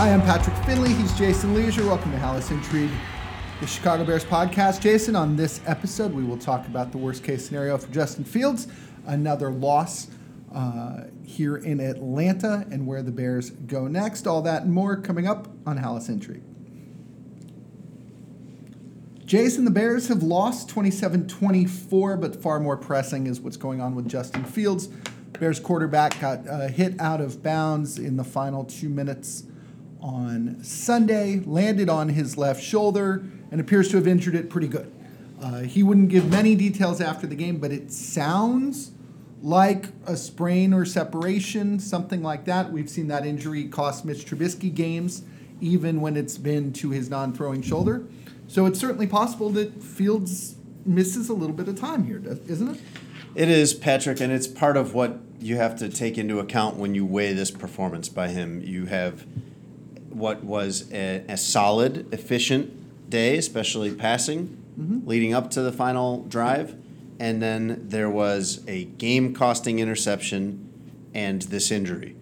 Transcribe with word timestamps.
Hi, 0.00 0.14
I'm 0.14 0.22
Patrick 0.22 0.56
Finley. 0.64 0.94
He's 0.94 1.12
Jason 1.12 1.54
Lieser. 1.54 1.84
Welcome 1.84 2.12
to 2.12 2.16
Hallas 2.16 2.50
Intrigue, 2.50 2.90
the 3.60 3.66
Chicago 3.66 4.02
Bears 4.02 4.24
podcast. 4.24 4.80
Jason, 4.80 5.14
on 5.14 5.36
this 5.36 5.60
episode, 5.66 6.14
we 6.14 6.24
will 6.24 6.38
talk 6.38 6.66
about 6.66 6.90
the 6.90 6.96
worst 6.96 7.22
case 7.22 7.44
scenario 7.44 7.76
for 7.76 7.92
Justin 7.92 8.24
Fields, 8.24 8.66
another 9.04 9.50
loss 9.50 10.06
uh, 10.54 11.02
here 11.22 11.54
in 11.54 11.80
Atlanta, 11.80 12.66
and 12.70 12.86
where 12.86 13.02
the 13.02 13.10
Bears 13.10 13.50
go 13.50 13.88
next. 13.88 14.26
All 14.26 14.40
that 14.40 14.62
and 14.62 14.72
more 14.72 14.96
coming 14.96 15.26
up 15.26 15.48
on 15.66 15.78
Hallas 15.78 16.08
Intrigue. 16.08 16.44
Jason, 19.26 19.66
the 19.66 19.70
Bears 19.70 20.08
have 20.08 20.22
lost 20.22 20.70
27 20.70 21.28
24, 21.28 22.16
but 22.16 22.42
far 22.42 22.58
more 22.58 22.78
pressing 22.78 23.26
is 23.26 23.38
what's 23.38 23.58
going 23.58 23.82
on 23.82 23.94
with 23.94 24.08
Justin 24.08 24.44
Fields. 24.44 24.86
Bears 25.38 25.60
quarterback 25.60 26.18
got 26.20 26.48
uh, 26.48 26.68
hit 26.68 26.98
out 26.98 27.20
of 27.20 27.42
bounds 27.42 27.98
in 27.98 28.16
the 28.16 28.24
final 28.24 28.64
two 28.64 28.88
minutes 28.88 29.44
on 30.00 30.62
Sunday, 30.62 31.40
landed 31.40 31.88
on 31.88 32.10
his 32.10 32.36
left 32.36 32.62
shoulder, 32.62 33.24
and 33.50 33.60
appears 33.60 33.88
to 33.90 33.96
have 33.96 34.06
injured 34.06 34.34
it 34.34 34.50
pretty 34.50 34.68
good. 34.68 34.92
Uh, 35.40 35.60
he 35.60 35.82
wouldn't 35.82 36.08
give 36.08 36.30
many 36.30 36.54
details 36.54 37.00
after 37.00 37.26
the 37.26 37.34
game, 37.34 37.58
but 37.58 37.72
it 37.72 37.92
sounds 37.92 38.92
like 39.42 39.86
a 40.06 40.16
sprain 40.16 40.74
or 40.74 40.84
separation, 40.84 41.78
something 41.78 42.22
like 42.22 42.44
that. 42.44 42.70
We've 42.70 42.90
seen 42.90 43.08
that 43.08 43.24
injury 43.24 43.64
cost 43.68 44.04
Mitch 44.04 44.26
Trubisky 44.26 44.74
games, 44.74 45.22
even 45.60 46.00
when 46.00 46.16
it's 46.16 46.36
been 46.36 46.72
to 46.74 46.90
his 46.90 47.08
non 47.08 47.32
throwing 47.32 47.62
shoulder. 47.62 48.06
So 48.48 48.66
it's 48.66 48.78
certainly 48.78 49.06
possible 49.06 49.50
that 49.50 49.82
Fields 49.82 50.56
misses 50.84 51.28
a 51.28 51.34
little 51.34 51.54
bit 51.54 51.68
of 51.68 51.78
time 51.78 52.04
here, 52.04 52.22
isn't 52.46 52.68
it? 52.68 52.80
It 53.34 53.48
is, 53.48 53.72
Patrick, 53.74 54.20
and 54.20 54.32
it's 54.32 54.48
part 54.48 54.76
of 54.76 54.92
what 54.92 55.20
you 55.38 55.56
have 55.56 55.76
to 55.76 55.88
take 55.88 56.18
into 56.18 56.38
account 56.40 56.76
when 56.76 56.94
you 56.94 57.06
weigh 57.06 57.32
this 57.32 57.50
performance 57.50 58.08
by 58.08 58.28
him. 58.28 58.60
You 58.60 58.86
have 58.86 59.24
what 60.10 60.44
was 60.44 60.90
a, 60.92 61.24
a 61.28 61.36
solid, 61.36 62.12
efficient 62.12 63.08
day, 63.10 63.36
especially 63.36 63.92
passing, 63.92 64.62
mm-hmm. 64.78 65.06
leading 65.08 65.34
up 65.34 65.50
to 65.52 65.62
the 65.62 65.72
final 65.72 66.24
drive. 66.24 66.74
And 67.18 67.42
then 67.42 67.88
there 67.88 68.08
was 68.08 68.64
a 68.66 68.84
game 68.84 69.34
costing 69.34 69.78
interception 69.78 70.66
and 71.14 71.42
this 71.42 71.70
injury. 71.70 72.16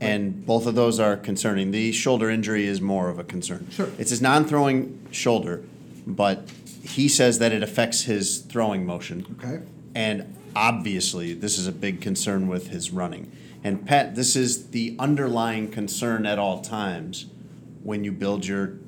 And 0.00 0.46
both 0.46 0.66
of 0.66 0.74
those 0.76 1.00
are 1.00 1.16
concerning. 1.16 1.72
The 1.72 1.90
shoulder 1.92 2.30
injury 2.30 2.66
is 2.66 2.80
more 2.80 3.08
of 3.08 3.18
a 3.18 3.24
concern. 3.24 3.66
Sure. 3.70 3.88
It's 3.98 4.10
his 4.10 4.22
non 4.22 4.44
throwing 4.44 5.06
shoulder, 5.10 5.64
but 6.06 6.48
he 6.82 7.08
says 7.08 7.40
that 7.40 7.52
it 7.52 7.62
affects 7.62 8.02
his 8.02 8.38
throwing 8.38 8.86
motion. 8.86 9.26
Okay. 9.38 9.60
And 9.94 10.36
obviously, 10.54 11.34
this 11.34 11.58
is 11.58 11.66
a 11.66 11.72
big 11.72 12.00
concern 12.00 12.46
with 12.46 12.68
his 12.68 12.92
running. 12.92 13.32
And 13.68 13.84
Pat, 13.84 14.14
this 14.14 14.34
is 14.34 14.68
the 14.68 14.96
underlying 14.98 15.70
concern 15.70 16.24
at 16.24 16.38
all 16.38 16.62
times 16.62 17.26
when 17.82 18.02
you 18.02 18.12
build 18.12 18.46
your 18.46 18.78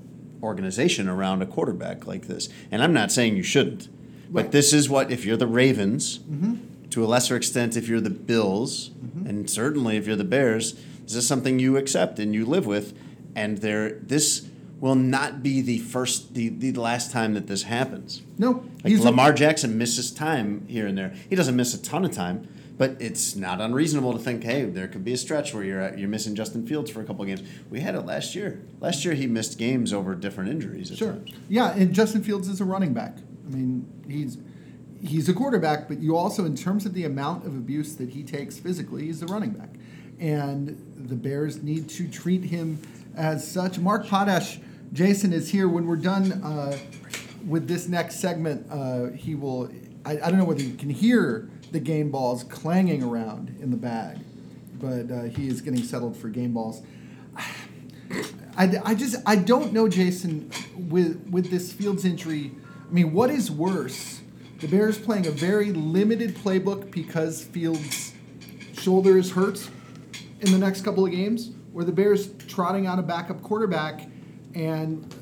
organization 0.43 1.07
around 1.07 1.43
a 1.43 1.47
quarterback 1.47 2.07
like 2.07 2.29
this. 2.29 2.49
And 2.71 2.83
I'm 2.83 2.95
not 2.95 3.13
saying 3.13 3.37
you 3.37 3.43
shouldn't, 3.43 3.89
right. 4.31 4.45
but 4.45 4.53
this 4.53 4.73
is 4.73 4.89
what, 4.89 5.11
if 5.11 5.27
you're 5.27 5.37
the 5.37 5.47
Ravens, 5.47 6.21
mm-hmm. 6.21 6.89
to 6.89 7.05
a 7.05 7.07
lesser 7.07 7.37
extent, 7.37 7.77
if 7.77 7.89
you're 7.89 8.01
the 8.01 8.09
Bills, 8.09 8.89
mm-hmm. 8.89 9.27
and 9.27 9.51
certainly 9.51 9.99
if 9.99 10.07
you're 10.07 10.17
the 10.17 10.25
Bears, 10.25 10.81
this 11.03 11.15
is 11.15 11.29
something 11.29 11.59
you 11.59 11.77
accept 11.77 12.19
and 12.19 12.35
you 12.35 12.47
live 12.47 12.65
with. 12.65 12.97
And 13.37 13.59
there, 13.59 13.91
this 13.91 14.49
will 14.81 14.95
not 14.95 15.43
be 15.43 15.61
the 15.61 15.81
first, 15.81 16.33
the, 16.33 16.49
the 16.49 16.73
last 16.73 17.11
time 17.11 17.35
that 17.35 17.49
this 17.49 17.65
happens. 17.65 18.23
No. 18.39 18.65
Like 18.83 18.99
Lamar 19.01 19.33
a- 19.33 19.35
Jackson 19.35 19.77
misses 19.77 20.11
time 20.11 20.67
here 20.69 20.87
and 20.87 20.97
there. 20.97 21.13
He 21.29 21.37
doesn't 21.37 21.55
miss 21.55 21.75
a 21.75 21.83
ton 21.83 22.07
of 22.07 22.13
time, 22.13 22.49
but 22.81 22.97
it's 22.99 23.37
not 23.37 23.61
unreasonable 23.61 24.15
to 24.15 24.19
think, 24.19 24.43
hey, 24.43 24.65
there 24.65 24.89
could 24.89 25.05
be 25.05 25.13
a 25.13 25.17
stretch 25.19 25.53
where 25.53 25.63
you're 25.63 25.95
you're 25.99 26.09
missing 26.09 26.35
Justin 26.35 26.67
Fields 26.67 26.91
for 26.91 27.03
a 27.03 27.05
couple 27.05 27.21
of 27.21 27.29
games. 27.29 27.43
We 27.69 27.81
had 27.81 27.95
it 27.95 28.07
last 28.07 28.35
year. 28.35 28.63
Last 28.81 29.05
year 29.05 29.13
he 29.13 29.27
missed 29.27 29.59
games 29.59 29.93
over 29.93 30.15
different 30.15 30.49
injuries. 30.49 30.91
sure. 30.97 31.13
Times. 31.13 31.31
Yeah, 31.51 31.73
and 31.77 31.93
Justin 31.93 32.25
Fields 32.25 32.49
is 32.49 32.59
a 32.59 32.65
running 32.65 32.95
back. 32.95 33.19
I 33.19 33.55
mean, 33.55 33.87
he's 34.09 34.39
he's 35.03 35.29
a 35.29 35.35
quarterback, 35.35 35.89
but 35.89 35.99
you 36.01 36.17
also, 36.17 36.47
in 36.47 36.57
terms 36.57 36.87
of 36.87 36.95
the 36.95 37.05
amount 37.05 37.45
of 37.45 37.55
abuse 37.55 37.97
that 37.97 38.09
he 38.09 38.23
takes 38.23 38.59
physically, 38.59 39.05
he's 39.05 39.21
a 39.21 39.27
running 39.27 39.51
back, 39.51 39.75
and 40.19 40.69
the 40.97 41.17
Bears 41.17 41.63
need 41.63 41.87
to 41.91 42.09
treat 42.09 42.45
him 42.45 42.81
as 43.15 43.47
such. 43.47 43.79
Mark 43.79 44.07
Potash, 44.07 44.59
Jason 44.95 45.35
is 45.35 45.51
here. 45.51 45.69
When 45.69 45.87
we're 45.87 45.97
done 45.97 46.33
uh, 46.43 46.79
with 47.47 47.69
this 47.69 47.89
next 47.89 48.21
segment, 48.21 48.67
uh, 48.71 49.11
he 49.11 49.35
will. 49.35 49.71
I, 50.07 50.13
I 50.13 50.31
don't 50.31 50.39
know 50.39 50.47
whether 50.47 50.63
you 50.63 50.77
can 50.77 50.89
hear 50.89 51.51
the 51.73 51.81
game 51.81 52.11
balls 52.11 52.45
clanging 52.45 53.03
around 53.03 53.57
in 53.61 53.71
the 53.71 53.77
bag, 53.77 54.19
but 54.81 55.11
uh, 55.11 55.23
he 55.25 55.49
is 55.49 55.61
getting 55.61 55.83
settled 55.83 56.17
for 56.17 56.29
game 56.29 56.53
balls. 56.53 56.83
I, 58.57 58.79
I 58.85 58.95
just 58.95 59.17
I 59.27 59.37
don't 59.37 59.73
know, 59.73 59.89
Jason, 59.89 60.51
with 60.77 61.29
with 61.31 61.51
this 61.51 61.73
Fields 61.73 62.05
injury. 62.05 62.53
I 62.89 62.93
mean, 62.93 63.13
what 63.13 63.31
is 63.31 63.51
worse? 63.51 64.21
The 64.59 64.69
Bears 64.69 64.99
playing 64.99 65.27
a 65.27 65.31
very 65.31 65.73
limited 65.73 66.37
playbook 66.37 66.91
because 66.91 67.43
Fields' 67.45 68.13
shoulder 68.75 69.17
is 69.17 69.33
hurt 69.33 69.67
in 70.41 70.53
the 70.53 70.59
next 70.59 70.83
couple 70.83 71.07
of 71.07 71.13
games, 71.13 71.53
or 71.73 71.85
the 71.85 71.93
Bears 71.93 72.31
trotting 72.49 72.87
out 72.87 72.99
a 72.99 73.03
backup 73.03 73.43
quarterback 73.43 74.07
and 74.55 75.15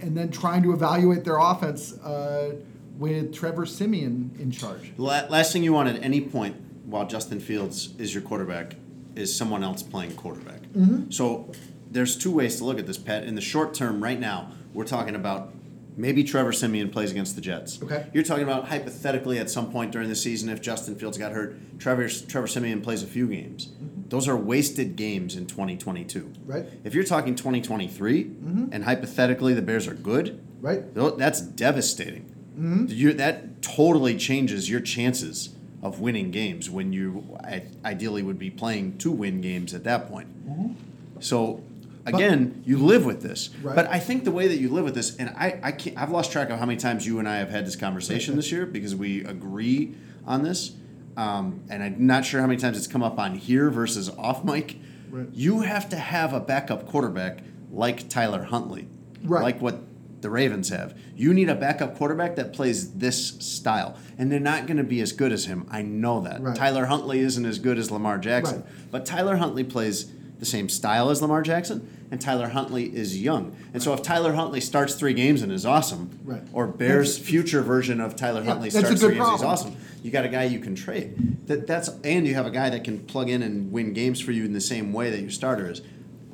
and 0.00 0.16
then 0.16 0.30
trying 0.30 0.62
to 0.62 0.72
evaluate 0.72 1.24
their 1.24 1.38
offense. 1.38 1.94
Uh, 1.98 2.56
with 2.98 3.34
Trevor 3.34 3.66
Siemian 3.66 4.36
in 4.38 4.50
charge. 4.50 4.92
Last 4.96 5.52
thing 5.52 5.62
you 5.62 5.72
want 5.72 5.88
at 5.88 6.02
any 6.02 6.20
point 6.20 6.56
while 6.84 7.06
Justin 7.06 7.40
Fields 7.40 7.94
is 7.98 8.14
your 8.14 8.22
quarterback 8.22 8.74
is 9.16 9.34
someone 9.34 9.64
else 9.64 9.82
playing 9.82 10.14
quarterback. 10.14 10.62
Mm-hmm. 10.62 11.10
So 11.10 11.50
there's 11.90 12.16
two 12.16 12.32
ways 12.32 12.56
to 12.58 12.64
look 12.64 12.78
at 12.78 12.86
this, 12.86 12.98
Pat. 12.98 13.24
In 13.24 13.34
the 13.34 13.40
short 13.40 13.74
term, 13.74 14.02
right 14.02 14.18
now, 14.18 14.50
we're 14.72 14.84
talking 14.84 15.14
about 15.14 15.52
maybe 15.96 16.24
Trevor 16.24 16.52
Siemian 16.52 16.90
plays 16.90 17.10
against 17.10 17.36
the 17.36 17.40
Jets. 17.40 17.80
Okay. 17.82 18.06
You're 18.12 18.24
talking 18.24 18.42
about 18.42 18.68
hypothetically 18.68 19.38
at 19.38 19.48
some 19.50 19.70
point 19.70 19.92
during 19.92 20.08
the 20.08 20.16
season 20.16 20.48
if 20.48 20.60
Justin 20.60 20.96
Fields 20.96 21.16
got 21.16 21.32
hurt, 21.32 21.56
Trevor 21.78 22.08
Trevor 22.08 22.48
Siemian 22.48 22.82
plays 22.82 23.02
a 23.02 23.06
few 23.06 23.28
games. 23.28 23.68
Mm-hmm. 23.68 24.08
Those 24.08 24.28
are 24.28 24.36
wasted 24.36 24.96
games 24.96 25.36
in 25.36 25.46
2022. 25.46 26.32
Right. 26.44 26.66
If 26.84 26.94
you're 26.94 27.04
talking 27.04 27.34
2023 27.34 28.24
mm-hmm. 28.24 28.66
and 28.72 28.84
hypothetically 28.84 29.54
the 29.54 29.62
Bears 29.62 29.86
are 29.86 29.94
good, 29.94 30.44
right. 30.60 30.82
That's 30.94 31.40
devastating. 31.40 32.33
Mm-hmm. 32.54 32.86
You, 32.88 33.12
that 33.14 33.62
totally 33.62 34.16
changes 34.16 34.70
your 34.70 34.80
chances 34.80 35.54
of 35.82 36.00
winning 36.00 36.30
games 36.30 36.70
when 36.70 36.92
you 36.92 37.38
ideally 37.84 38.22
would 38.22 38.38
be 38.38 38.50
playing 38.50 38.96
to 38.98 39.10
win 39.10 39.40
games 39.40 39.74
at 39.74 39.84
that 39.84 40.08
point. 40.08 40.28
Mm-hmm. 40.48 41.20
So 41.20 41.62
again, 42.06 42.48
but, 42.58 42.66
you 42.66 42.78
live 42.78 43.04
with 43.04 43.22
this. 43.22 43.50
Right. 43.62 43.76
But 43.76 43.88
I 43.90 43.98
think 43.98 44.24
the 44.24 44.30
way 44.30 44.48
that 44.48 44.56
you 44.56 44.70
live 44.70 44.84
with 44.84 44.94
this, 44.94 45.16
and 45.16 45.30
I, 45.30 45.58
I 45.62 45.72
can't, 45.72 45.98
I've 45.98 46.10
lost 46.10 46.32
track 46.32 46.50
of 46.50 46.58
how 46.58 46.66
many 46.66 46.78
times 46.78 47.06
you 47.06 47.18
and 47.18 47.28
I 47.28 47.36
have 47.36 47.50
had 47.50 47.66
this 47.66 47.76
conversation 47.76 48.36
this 48.36 48.50
year 48.50 48.66
because 48.66 48.94
we 48.94 49.24
agree 49.24 49.94
on 50.26 50.42
this. 50.42 50.72
Um, 51.16 51.62
and 51.68 51.82
I'm 51.82 52.06
not 52.06 52.24
sure 52.24 52.40
how 52.40 52.46
many 52.46 52.58
times 52.58 52.76
it's 52.76 52.86
come 52.86 53.02
up 53.02 53.18
on 53.18 53.34
here 53.34 53.70
versus 53.70 54.08
off 54.10 54.44
mic. 54.44 54.76
Right. 55.10 55.28
You 55.32 55.60
have 55.60 55.88
to 55.90 55.96
have 55.96 56.32
a 56.32 56.40
backup 56.40 56.86
quarterback 56.88 57.40
like 57.70 58.08
Tyler 58.08 58.42
Huntley, 58.44 58.88
right. 59.22 59.42
like 59.42 59.60
what 59.60 59.80
the 60.24 60.30
Ravens 60.30 60.70
have. 60.70 60.98
You 61.14 61.34
need 61.34 61.50
a 61.50 61.54
backup 61.54 61.98
quarterback 61.98 62.34
that 62.36 62.54
plays 62.54 62.94
this 62.94 63.28
style. 63.40 63.96
And 64.16 64.32
they're 64.32 64.40
not 64.40 64.66
going 64.66 64.78
to 64.78 64.84
be 64.84 65.02
as 65.02 65.12
good 65.12 65.32
as 65.32 65.44
him. 65.44 65.68
I 65.70 65.82
know 65.82 66.22
that. 66.22 66.40
Right. 66.40 66.56
Tyler 66.56 66.86
Huntley 66.86 67.20
isn't 67.20 67.44
as 67.44 67.58
good 67.58 67.76
as 67.76 67.90
Lamar 67.90 68.16
Jackson. 68.16 68.62
Right. 68.62 68.90
But 68.90 69.04
Tyler 69.04 69.36
Huntley 69.36 69.64
plays 69.64 70.10
the 70.38 70.46
same 70.46 70.70
style 70.70 71.10
as 71.10 71.20
Lamar 71.20 71.42
Jackson, 71.42 72.06
and 72.10 72.20
Tyler 72.20 72.48
Huntley 72.48 72.84
is 72.96 73.20
young. 73.20 73.54
And 73.66 73.74
right. 73.74 73.82
so 73.82 73.92
if 73.92 74.02
Tyler 74.02 74.32
Huntley 74.32 74.62
starts 74.62 74.94
three 74.94 75.12
games 75.12 75.42
and 75.42 75.52
is 75.52 75.66
awesome, 75.66 76.18
right. 76.24 76.42
or 76.54 76.66
Bears' 76.66 77.18
future 77.18 77.60
version 77.60 78.00
of 78.00 78.16
Tyler 78.16 78.40
yeah, 78.40 78.46
Huntley 78.48 78.70
starts 78.70 79.00
three 79.00 79.14
games 79.14 79.26
and 79.26 79.36
is 79.36 79.42
awesome, 79.42 79.76
you 80.02 80.10
got 80.10 80.24
a 80.24 80.28
guy 80.28 80.44
you 80.44 80.58
can 80.58 80.74
trade. 80.74 81.46
That 81.46 81.66
that's 81.66 81.88
and 82.02 82.26
you 82.26 82.34
have 82.34 82.46
a 82.46 82.50
guy 82.50 82.70
that 82.70 82.82
can 82.82 83.00
plug 83.00 83.28
in 83.28 83.42
and 83.42 83.70
win 83.70 83.92
games 83.92 84.20
for 84.20 84.32
you 84.32 84.44
in 84.44 84.54
the 84.54 84.60
same 84.60 84.92
way 84.92 85.10
that 85.10 85.20
your 85.20 85.30
starter 85.30 85.70
is. 85.70 85.82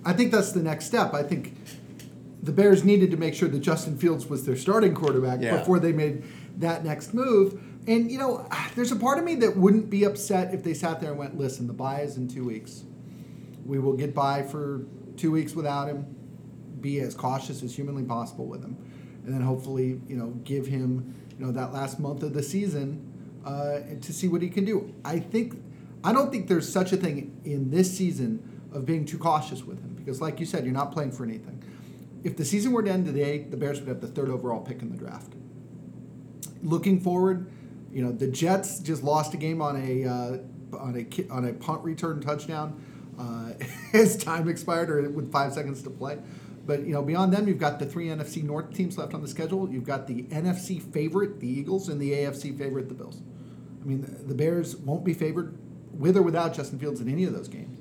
I 0.05 0.13
think 0.13 0.33
that's 0.33 0.53
the 0.53 0.63
next 0.63 0.87
step. 0.87 1.13
I 1.13 1.23
think 1.23 1.57
the 2.43 2.53
Bears 2.53 2.85
needed 2.85 3.11
to 3.11 3.17
make 3.17 3.35
sure 3.35 3.49
that 3.49 3.61
Justin 3.61 3.97
Fields 3.99 4.27
was 4.27 4.47
their 4.47 4.57
starting 4.57 4.95
quarterback 4.95 5.41
yeah. 5.41 5.59
before 5.59 5.79
they 5.79 5.93
made 5.93 6.25
that 6.57 6.85
next 6.85 7.13
move. 7.13 7.61
And 7.87 8.11
you 8.11 8.19
know, 8.19 8.47
there's 8.75 8.93
a 8.93 8.97
part 8.97 9.19
of 9.19 9.25
me 9.25 9.35
that 9.37 9.57
wouldn't 9.57 9.91
be 9.91 10.05
upset 10.05 10.55
if 10.55 10.63
they 10.63 10.75
sat 10.75 11.01
there 11.01 11.11
and 11.11 11.19
went, 11.19 11.39
"Listen, 11.39 11.67
the 11.67 11.73
bye 11.73 12.01
is 12.01 12.17
in 12.17 12.29
two 12.29 12.45
weeks. 12.45 12.85
We 13.65 13.79
will 13.79 13.95
get 13.95 14.15
by 14.15 14.43
for 14.43 14.85
two 15.17 15.31
weeks 15.31 15.55
without 15.55 15.89
him. 15.89 16.07
Be 16.81 17.01
as 17.01 17.15
cautious 17.15 17.63
as 17.63 17.75
humanly 17.75 18.05
possible 18.05 18.47
with 18.47 18.63
him, 18.63 18.77
and 19.25 19.35
then 19.35 19.43
hopefully, 19.43 20.01
you 20.09 20.17
know, 20.17 20.29
give 20.45 20.67
him, 20.67 21.15
you 21.39 21.45
know, 21.45 21.53
that 21.53 21.73
last 21.73 22.01
month 22.01 22.23
of 22.23 22.33
the 22.33 22.43
season 22.43 23.07
uh, 23.45 23.81
to 24.01 24.13
see 24.13 24.29
what 24.29 24.41
he 24.41 24.49
can 24.49 24.65
do." 24.65 24.95
I 25.05 25.19
think, 25.19 25.63
I 26.03 26.13
don't 26.13 26.31
think 26.31 26.49
there's 26.49 26.71
such 26.71 26.93
a 26.93 26.97
thing 26.97 27.39
in 27.45 27.71
this 27.71 27.95
season 27.95 28.43
of 28.73 28.87
being 28.87 29.05
too 29.05 29.19
cautious 29.19 29.65
with 29.65 29.81
him 29.83 29.95
because, 29.95 30.21
like 30.21 30.41
you 30.41 30.47
said, 30.47 30.65
you're 30.65 30.73
not 30.73 30.93
playing 30.93 31.13
for 31.13 31.25
anything 31.25 31.63
if 32.25 32.37
the 32.37 32.45
season 32.45 32.73
were 32.73 32.83
to 32.83 32.91
end 32.91 33.07
today, 33.07 33.39
the 33.49 33.57
Bears 33.57 33.81
would 33.81 33.89
have 33.89 34.01
the 34.01 34.09
third 34.09 34.29
overall 34.31 34.61
pick 34.61 34.83
in 34.83 34.91
the 34.91 34.97
draft. 34.97 35.33
Looking 36.63 37.01
forward, 37.01 37.51
you 37.93 38.03
know 38.03 38.13
the 38.13 38.29
Jets 38.29 38.81
just 38.81 39.03
lost 39.03 39.35
a 39.35 39.37
game 39.37 39.63
on 39.63 39.77
a 39.77 40.05
uh, 40.07 40.77
on 40.79 40.97
a 40.97 41.33
on 41.33 41.45
a 41.47 41.53
punt 41.53 41.83
return 41.85 42.21
touchdown. 42.21 42.85
uh, 43.19 43.53
as 43.93 44.17
time 44.17 44.49
expired 44.49 44.91
or 44.91 45.09
with 45.11 45.31
five 45.31 45.53
seconds 45.53 45.83
to 45.83 45.91
play. 45.91 46.19
But 46.67 46.87
you 46.87 46.93
know, 46.93 47.03
beyond 47.03 47.33
them, 47.33 47.49
you've 47.49 47.59
got 47.59 47.79
the 47.79 47.87
three 47.87 48.07
NFC 48.07 48.43
North 48.43 48.73
teams 48.73 48.97
left 48.97 49.15
on 49.15 49.23
the 49.23 49.29
schedule. 49.29 49.71
You've 49.71 49.85
got 49.85 50.07
the 50.07 50.23
NFC 50.25 50.81
favorite, 50.81 51.41
the 51.41 51.49
Eagles, 51.49 51.89
and 51.89 52.01
the 52.01 52.13
AFC 52.13 52.57
favorite, 52.57 52.89
the 52.89 52.95
Bills. 52.95 53.21
I 53.83 53.87
mean, 53.87 54.07
the 54.27 54.35
Bears 54.35 54.77
won't 54.77 55.05
be 55.05 55.15
favored 55.15 55.59
with 55.93 56.17
or 56.17 56.23
without 56.23 56.55
Justin 56.55 56.79
Fields 56.79 57.01
in 57.01 57.09
any 57.09 57.25
of 57.25 57.33
those 57.33 57.49
games. 57.49 57.79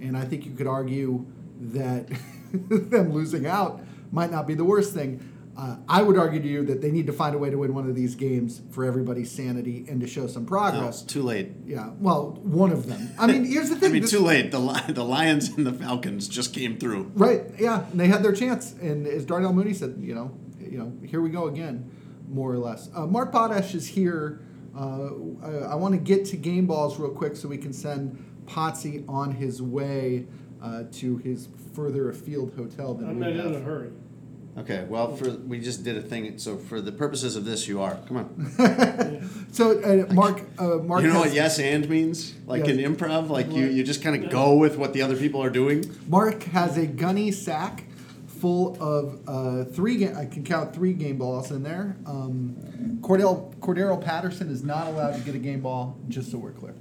And 0.00 0.16
I 0.16 0.24
think 0.24 0.44
you 0.44 0.52
could 0.52 0.66
argue 0.66 1.24
that 1.60 2.08
them 2.52 3.12
losing 3.12 3.46
out 3.46 3.80
might 4.12 4.30
not 4.30 4.46
be 4.46 4.54
the 4.54 4.64
worst 4.64 4.94
thing. 4.94 5.32
Uh, 5.58 5.76
I 5.88 6.02
would 6.02 6.18
argue 6.18 6.38
to 6.42 6.46
you 6.46 6.64
that 6.66 6.82
they 6.82 6.90
need 6.90 7.06
to 7.06 7.14
find 7.14 7.34
a 7.34 7.38
way 7.38 7.48
to 7.48 7.56
win 7.56 7.72
one 7.72 7.88
of 7.88 7.94
these 7.94 8.14
games 8.14 8.60
for 8.72 8.84
everybody's 8.84 9.30
sanity 9.32 9.86
and 9.88 10.02
to 10.02 10.06
show 10.06 10.26
some 10.26 10.44
progress. 10.44 11.02
it's 11.02 11.12
too 11.12 11.22
late. 11.22 11.52
Yeah, 11.64 11.92
well, 11.98 12.32
one 12.42 12.72
of 12.72 12.86
them. 12.86 13.08
I 13.18 13.26
mean, 13.26 13.46
here's 13.46 13.70
the 13.70 13.76
I 13.76 13.78
thing. 13.78 13.92
mean, 13.92 14.02
this- 14.02 14.10
too 14.10 14.20
late. 14.20 14.50
The 14.50 14.58
the 14.88 15.02
Lions 15.04 15.48
and 15.48 15.66
the 15.66 15.72
Falcons 15.72 16.28
just 16.28 16.52
came 16.52 16.76
through. 16.78 17.10
Right. 17.14 17.44
Yeah, 17.58 17.86
and 17.90 17.98
they 17.98 18.06
had 18.08 18.22
their 18.22 18.34
chance, 18.34 18.72
and 18.74 19.06
as 19.06 19.24
Darnell 19.24 19.54
Mooney 19.54 19.72
said, 19.72 19.96
you 19.98 20.14
know, 20.14 20.30
you 20.60 20.76
know, 20.76 20.92
here 21.06 21.22
we 21.22 21.30
go 21.30 21.46
again, 21.46 21.90
more 22.28 22.52
or 22.52 22.58
less. 22.58 22.90
Uh, 22.94 23.06
Mark 23.06 23.32
Potash 23.32 23.74
is 23.74 23.86
here. 23.86 24.42
Uh, 24.78 25.08
I, 25.42 25.50
I 25.70 25.74
want 25.76 25.94
to 25.94 25.98
get 25.98 26.26
to 26.26 26.36
game 26.36 26.66
balls 26.66 26.98
real 26.98 27.08
quick 27.12 27.34
so 27.34 27.48
we 27.48 27.56
can 27.56 27.72
send 27.72 28.22
Potsy 28.44 29.08
on 29.08 29.32
his 29.32 29.62
way 29.62 30.26
uh, 30.62 30.84
to 30.92 31.16
his 31.18 31.48
further 31.74 32.08
afield 32.10 32.54
hotel 32.56 32.94
than 32.94 33.08
I'm 33.08 33.18
we 33.20 33.26
not 33.26 33.34
have. 33.36 33.46
in 33.46 33.54
a 33.54 33.60
hurry. 33.60 33.90
Okay, 34.58 34.86
well, 34.88 35.14
for 35.14 35.30
we 35.32 35.60
just 35.60 35.84
did 35.84 35.98
a 35.98 36.00
thing. 36.00 36.38
So 36.38 36.56
for 36.56 36.80
the 36.80 36.90
purposes 36.92 37.36
of 37.36 37.44
this, 37.44 37.68
you 37.68 37.82
are. 37.82 37.98
Come 38.08 38.16
on. 38.16 39.28
So 39.52 39.78
uh, 39.80 40.12
Mark, 40.12 40.42
uh, 40.58 40.76
Mark, 40.78 41.02
You 41.02 41.08
know 41.08 41.14
has, 41.14 41.26
what 41.26 41.32
yes 41.34 41.58
and 41.58 41.88
means? 41.88 42.34
Like 42.46 42.66
Yeah. 42.66 42.74
in 42.74 42.94
improv, 42.96 43.28
like 43.30 43.50
you, 43.52 43.66
you 43.66 43.84
just 43.84 44.02
kind 44.02 44.22
of 44.22 44.30
go 44.30 44.54
with 44.54 44.76
what 44.76 44.92
the 44.92 45.00
other 45.02 45.16
people 45.16 45.42
are 45.42 45.48
doing. 45.50 45.84
Mark 46.08 46.42
has 46.44 46.76
a 46.76 46.86
gunny 46.86 47.30
sack 47.32 47.84
full 48.26 48.76
of 48.82 49.20
uh, 49.26 49.64
three. 49.70 49.96
Ga- 49.96 50.14
I 50.14 50.26
can 50.26 50.44
count 50.44 50.74
three 50.74 50.92
game 50.92 51.16
balls 51.16 51.50
in 51.52 51.62
there. 51.62 51.96
Um, 52.06 52.98
Cordell 53.00 53.54
Cordarrelle 53.60 54.02
Patterson 54.02 54.50
is 54.50 54.62
not 54.62 54.88
allowed 54.88 55.14
to 55.14 55.20
get 55.20 55.34
a 55.34 55.38
game 55.38 55.60
ball, 55.62 55.96
just 56.08 56.30
so 56.30 56.36
we're 56.38 56.50
clear. 56.52 56.74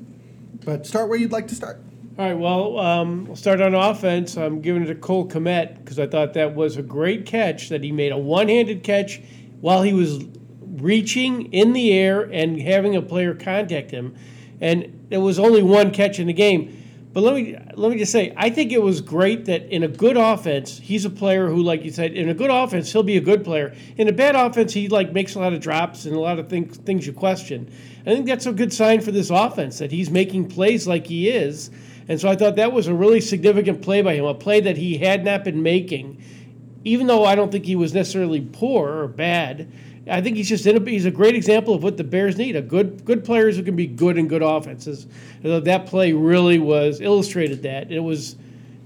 But 0.66 0.86
start 0.86 1.08
where 1.08 1.18
you'd 1.18 1.32
like 1.32 1.48
to 1.50 1.56
start. 1.56 1.82
All 2.18 2.24
right, 2.24 2.38
well, 2.38 2.80
um, 2.80 3.26
we'll 3.26 3.36
start 3.36 3.60
on 3.60 3.76
offense. 3.76 4.38
I'm 4.38 4.62
giving 4.62 4.84
it 4.84 4.86
to 4.86 4.96
Cole 4.96 5.28
Kmet 5.28 5.80
because 5.80 6.00
I 6.00 6.08
thought 6.08 6.34
that 6.36 6.56
was 6.56 6.78
a 6.78 6.82
great 6.82 7.26
catch, 7.26 7.68
that 7.68 7.84
he 7.84 7.92
made 7.92 8.14
a 8.14 8.18
one 8.18 8.48
handed 8.48 8.84
catch 8.84 9.22
while 9.60 9.82
he 9.82 9.92
was 9.92 10.24
reaching 10.62 11.52
in 11.52 11.74
the 11.74 11.92
air 11.92 12.22
and 12.22 12.62
having 12.62 12.96
a 12.96 13.02
player 13.02 13.36
contact 13.36 13.92
him. 13.92 14.16
And 14.62 15.08
there 15.10 15.20
was 15.20 15.38
only 15.38 15.62
one 15.62 15.92
catch 15.92 16.18
in 16.18 16.28
the 16.28 16.34
game. 16.34 16.82
But 17.12 17.24
let 17.24 17.36
me 17.36 17.58
let 17.76 17.92
me 17.92 17.98
just 17.98 18.14
say, 18.14 18.34
I 18.38 18.50
think 18.50 18.72
it 18.72 18.82
was 18.82 19.02
great 19.02 19.46
that 19.46 19.64
in 19.74 19.84
a 19.84 19.90
good 19.90 20.16
offense, 20.16 20.78
he's 20.78 21.04
a 21.04 21.10
player 21.10 21.50
who, 21.50 21.64
like 21.64 21.84
you 21.84 21.92
said, 21.92 22.14
in 22.14 22.30
a 22.30 22.34
good 22.34 22.50
offense, 22.50 22.94
he'll 22.94 23.04
be 23.04 23.18
a 23.18 23.22
good 23.22 23.44
player. 23.44 23.76
In 23.98 24.08
a 24.08 24.14
bad 24.14 24.38
offense, 24.38 24.74
he 24.74 24.88
like 24.88 25.12
makes 25.12 25.36
a 25.36 25.40
lot 25.40 25.52
of 25.52 25.60
drops 25.60 26.06
and 26.06 26.16
a 26.16 26.20
lot 26.20 26.40
of 26.40 26.48
things 26.48 26.78
things 26.78 27.06
you 27.06 27.12
question. 27.12 27.70
I 28.06 28.14
think 28.14 28.26
that's 28.26 28.46
a 28.46 28.54
good 28.54 28.72
sign 28.72 29.02
for 29.02 29.12
this 29.12 29.30
offense 29.30 29.80
that 29.80 29.92
he's 29.92 30.10
making 30.10 30.48
plays 30.48 30.88
like 30.88 31.08
he 31.08 31.30
is. 31.30 31.72
And 32.08 32.20
so 32.20 32.30
I 32.30 32.36
thought 32.36 32.56
that 32.58 32.72
was 32.72 32.88
a 32.88 32.94
really 32.94 33.22
significant 33.22 33.82
play 33.82 34.02
by 34.02 34.14
him, 34.14 34.26
a 34.26 34.34
play 34.34 34.60
that 34.62 34.78
he 34.78 34.98
had 34.98 35.26
not 35.26 35.44
been 35.44 35.64
making, 35.64 36.22
even 36.84 37.08
though 37.08 37.26
I 37.26 37.36
don't 37.36 37.52
think 37.52 37.66
he 37.66 37.76
was 37.76 37.94
necessarily 37.94 38.42
poor 38.42 38.90
or 38.90 39.08
bad. 39.08 39.72
I 40.08 40.22
think 40.22 40.38
he's 40.38 40.50
just 40.50 40.68
in 40.68 40.78
a, 40.78 40.90
he's 40.90 41.06
a 41.06 41.12
great 41.12 41.36
example 41.36 41.74
of 41.74 41.82
what 41.82 41.98
the 41.98 42.04
Bears 42.04 42.38
need: 42.38 42.56
a 42.56 42.62
good 42.62 43.06
good 43.06 43.26
players 43.26 43.58
who 43.58 43.64
can 43.64 43.76
be 43.76 43.88
good 43.88 44.18
in 44.18 44.28
good 44.28 44.44
offenses. 44.44 45.08
And 45.44 45.66
that 45.66 45.88
play 45.88 46.14
really 46.14 46.60
was 46.60 47.02
illustrated 47.02 47.64
that 47.64 47.92
it 47.92 48.00
was. 48.00 48.36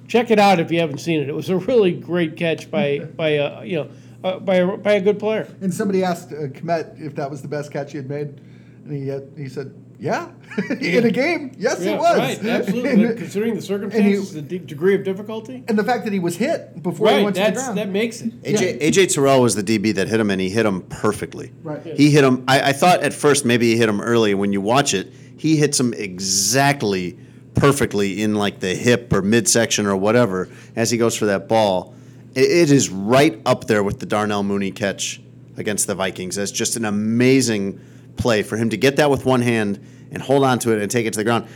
Check 0.07 0.31
it 0.31 0.39
out 0.39 0.59
if 0.59 0.71
you 0.71 0.79
haven't 0.79 0.97
seen 0.97 1.21
it. 1.21 1.29
It 1.29 1.35
was 1.35 1.49
a 1.49 1.57
really 1.57 1.91
great 1.91 2.37
catch 2.37 2.71
by 2.71 2.99
by 3.17 3.29
a 3.31 3.63
you 3.65 3.75
know 3.75 3.89
uh, 4.23 4.39
by 4.39 4.55
a, 4.55 4.77
by 4.77 4.93
a 4.93 5.01
good 5.01 5.19
player. 5.19 5.47
And 5.61 5.73
somebody 5.73 6.03
asked 6.03 6.31
uh, 6.31 6.47
Kmet 6.47 6.99
if 7.01 7.15
that 7.15 7.29
was 7.29 7.41
the 7.41 7.47
best 7.47 7.71
catch 7.71 7.91
he 7.91 7.97
had 7.97 8.09
made, 8.09 8.41
and 8.85 8.93
he 8.93 9.07
had, 9.07 9.29
he 9.37 9.47
said, 9.47 9.73
"Yeah, 9.99 10.29
in 10.79 11.05
a 11.05 11.11
game, 11.11 11.51
yes, 11.57 11.81
Yeah, 11.81 11.93
it 11.93 11.99
was." 11.99 12.17
right, 12.17 12.45
absolutely. 12.45 13.03
and, 13.03 13.17
considering 13.17 13.55
the 13.55 13.61
circumstances, 13.61 14.33
the 14.33 14.41
de- 14.41 14.59
degree 14.59 14.95
of 14.95 15.03
difficulty, 15.03 15.63
and 15.67 15.77
the 15.77 15.83
fact 15.83 16.05
that 16.05 16.13
he 16.13 16.19
was 16.19 16.37
hit 16.37 16.81
before 16.81 17.09
he 17.09 17.15
right? 17.15 17.23
went 17.23 17.35
to 17.35 17.43
the 17.43 17.51
ground. 17.51 17.77
that 17.77 17.89
makes 17.89 18.21
it. 18.21 18.41
AJ 18.43 18.81
AJ 18.81 19.13
Terrell 19.13 19.41
was 19.41 19.55
the 19.55 19.63
DB 19.63 19.93
that 19.95 20.07
hit 20.07 20.19
him, 20.19 20.29
and 20.31 20.39
he 20.41 20.49
hit 20.49 20.65
him 20.65 20.81
perfectly. 20.83 21.51
Right. 21.63 21.85
He 21.85 22.11
hit 22.11 22.23
him. 22.23 22.43
I, 22.47 22.69
I 22.69 22.73
thought 22.73 23.01
at 23.01 23.13
first 23.13 23.45
maybe 23.45 23.71
he 23.71 23.77
hit 23.77 23.89
him 23.89 24.01
early. 24.01 24.33
When 24.33 24.53
you 24.53 24.61
watch 24.61 24.93
it, 24.93 25.11
he 25.37 25.57
hits 25.57 25.79
him 25.79 25.93
exactly 25.93 27.17
perfectly 27.55 28.21
in 28.21 28.35
like 28.35 28.59
the 28.59 28.73
hip 28.75 29.11
or 29.11 29.21
midsection 29.21 29.85
or 29.85 29.95
whatever 29.97 30.47
as 30.75 30.91
he 30.91 30.97
goes 30.97 31.15
for 31.15 31.25
that 31.25 31.47
ball. 31.47 31.93
It, 32.35 32.49
it 32.49 32.71
is 32.71 32.89
right 32.89 33.41
up 33.45 33.65
there 33.65 33.83
with 33.83 33.99
the 33.99 34.05
Darnell 34.05 34.43
Mooney 34.43 34.71
catch 34.71 35.21
against 35.57 35.87
the 35.87 35.95
Vikings. 35.95 36.35
That's 36.35 36.51
just 36.51 36.77
an 36.77 36.85
amazing 36.85 37.79
play 38.19 38.43
for 38.43 38.57
him 38.57 38.69
to 38.69 38.77
get 38.77 38.97
that 38.97 39.09
with 39.09 39.25
one 39.25 39.41
hand 39.41 39.79
and 40.11 40.21
hold 40.21 40.43
on 40.43 40.59
to 40.59 40.71
it 40.73 40.81
and 40.81 40.91
take 40.91 41.05
it 41.05 41.13
to 41.13 41.17
the 41.17 41.23
ground 41.23 41.47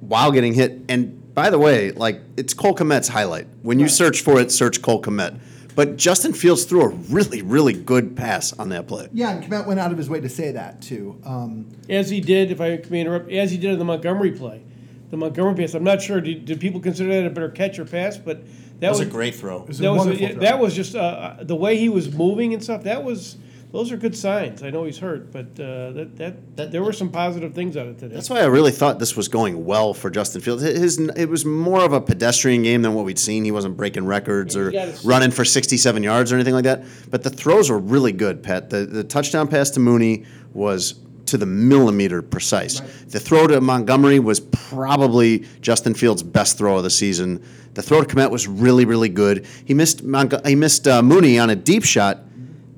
while 0.00 0.30
getting 0.32 0.54
hit. 0.54 0.78
And 0.88 1.34
by 1.34 1.50
the 1.50 1.58
way, 1.58 1.90
like 1.92 2.20
it's 2.36 2.54
Cole 2.54 2.74
Kmet's 2.74 3.08
highlight. 3.08 3.46
When 3.62 3.78
you 3.78 3.88
search 3.88 4.20
for 4.20 4.40
it, 4.40 4.50
search 4.52 4.82
Cole 4.82 5.00
Kmet. 5.02 5.38
But 5.74 5.96
Justin 5.96 6.34
Fields 6.34 6.64
threw 6.64 6.82
a 6.82 6.88
really, 6.88 7.40
really 7.40 7.72
good 7.72 8.14
pass 8.14 8.52
on 8.52 8.68
that 8.68 8.86
play. 8.86 9.08
yeah, 9.12 9.30
and 9.30 9.42
Kmet 9.42 9.66
went 9.66 9.80
out 9.80 9.90
of 9.90 9.96
his 9.96 10.10
way 10.10 10.20
to 10.20 10.28
say 10.28 10.52
that 10.52 10.82
too. 10.82 11.18
Um, 11.24 11.70
as 11.88 12.10
he 12.10 12.20
did, 12.20 12.50
if 12.50 12.60
I 12.60 12.82
may 12.90 13.00
interrupt, 13.00 13.32
as 13.32 13.50
he 13.50 13.56
did 13.56 13.70
in 13.72 13.78
the 13.78 13.84
Montgomery 13.86 14.32
play, 14.32 14.62
the 15.10 15.16
Montgomery 15.16 15.54
pass. 15.54 15.72
I'm 15.72 15.82
not 15.82 16.02
sure. 16.02 16.20
Did, 16.20 16.44
did 16.44 16.60
people 16.60 16.80
consider 16.80 17.08
that 17.14 17.26
a 17.26 17.30
better 17.30 17.48
catch 17.48 17.78
or 17.78 17.86
pass? 17.86 18.18
But 18.18 18.44
that, 18.44 18.80
That 18.80 18.90
was 18.90 19.00
a 19.00 19.06
great 19.06 19.34
throw. 19.34 19.62
was 19.62 19.80
a 19.80 19.82
That 19.84 19.90
was 19.92 19.98
wonderful 20.00 20.22
yeah, 20.22 20.32
throw. 20.32 20.40
that 20.40 20.58
was 20.58 20.74
just 20.74 20.94
uh, 20.94 21.36
the 21.40 21.56
way 21.56 21.78
he 21.78 21.88
was 21.88 22.12
moving 22.12 22.52
and 22.52 22.62
stuff. 22.62 22.82
That 22.82 23.02
was 23.02 23.36
those 23.72 23.90
are 23.90 23.96
good 23.96 24.14
signs. 24.16 24.62
I 24.62 24.70
know 24.70 24.84
he's 24.84 24.98
hurt, 24.98 25.32
but 25.32 25.46
uh, 25.58 25.92
that, 25.92 26.16
that 26.18 26.56
That- 26.56 26.72
there 26.72 26.82
were 26.82 26.92
some 26.92 27.10
positive 27.10 27.54
things 27.54 27.76
out 27.76 27.86
of 27.86 27.98
today. 27.98 28.14
That's 28.14 28.28
why 28.30 28.40
I 28.40 28.44
really 28.46 28.70
thought 28.72 28.98
this 28.98 29.16
was 29.16 29.28
going 29.28 29.64
well 29.64 29.94
for 29.94 30.10
Justin 30.10 30.40
Fields. 30.42 30.62
His 30.62 30.98
it 31.16 31.28
was 31.28 31.44
more 31.44 31.82
of 31.82 31.92
a 31.92 32.00
pedestrian 32.00 32.62
game 32.62 32.82
than 32.82 32.92
what 32.94 33.04
we'd 33.04 33.18
seen. 33.18 33.44
He 33.44 33.50
wasn't 33.50 33.76
breaking 33.76 34.04
records 34.06 34.56
or 34.56 34.70
running 35.04 35.30
for 35.30 35.44
67 35.44 36.02
yards 36.02 36.30
or 36.32 36.34
anything 36.36 36.54
like 36.54 36.64
that. 36.64 36.84
But 37.10 37.22
the 37.22 37.30
throws 37.30 37.70
were 37.70 37.78
really 37.78 38.12
good, 38.12 38.42
Pat. 38.42 38.70
The 38.70 38.84
the 38.86 39.04
touchdown 39.04 39.48
pass 39.48 39.70
to 39.70 39.80
Mooney 39.80 40.24
was 40.52 40.94
to 41.26 41.38
the 41.38 41.46
millimeter 41.46 42.20
precise. 42.20 42.80
The 43.08 43.18
throw 43.20 43.46
to 43.46 43.60
Montgomery 43.60 44.18
was 44.18 44.40
probably 44.40 45.46
Justin 45.62 45.94
Fields' 45.94 46.22
best 46.22 46.58
throw 46.58 46.76
of 46.76 46.82
the 46.82 46.90
season. 46.90 47.42
The 47.74 47.82
throw 47.82 48.02
to 48.02 48.14
Kmet 48.14 48.30
was 48.30 48.46
really, 48.46 48.84
really 48.84 49.08
good. 49.08 49.46
He 49.64 49.72
missed 49.72 50.04
Mongo- 50.06 50.44
he 50.46 50.54
missed 50.54 50.86
uh, 50.86 51.00
Mooney 51.02 51.38
on 51.38 51.48
a 51.48 51.56
deep 51.56 51.84
shot 51.84 52.18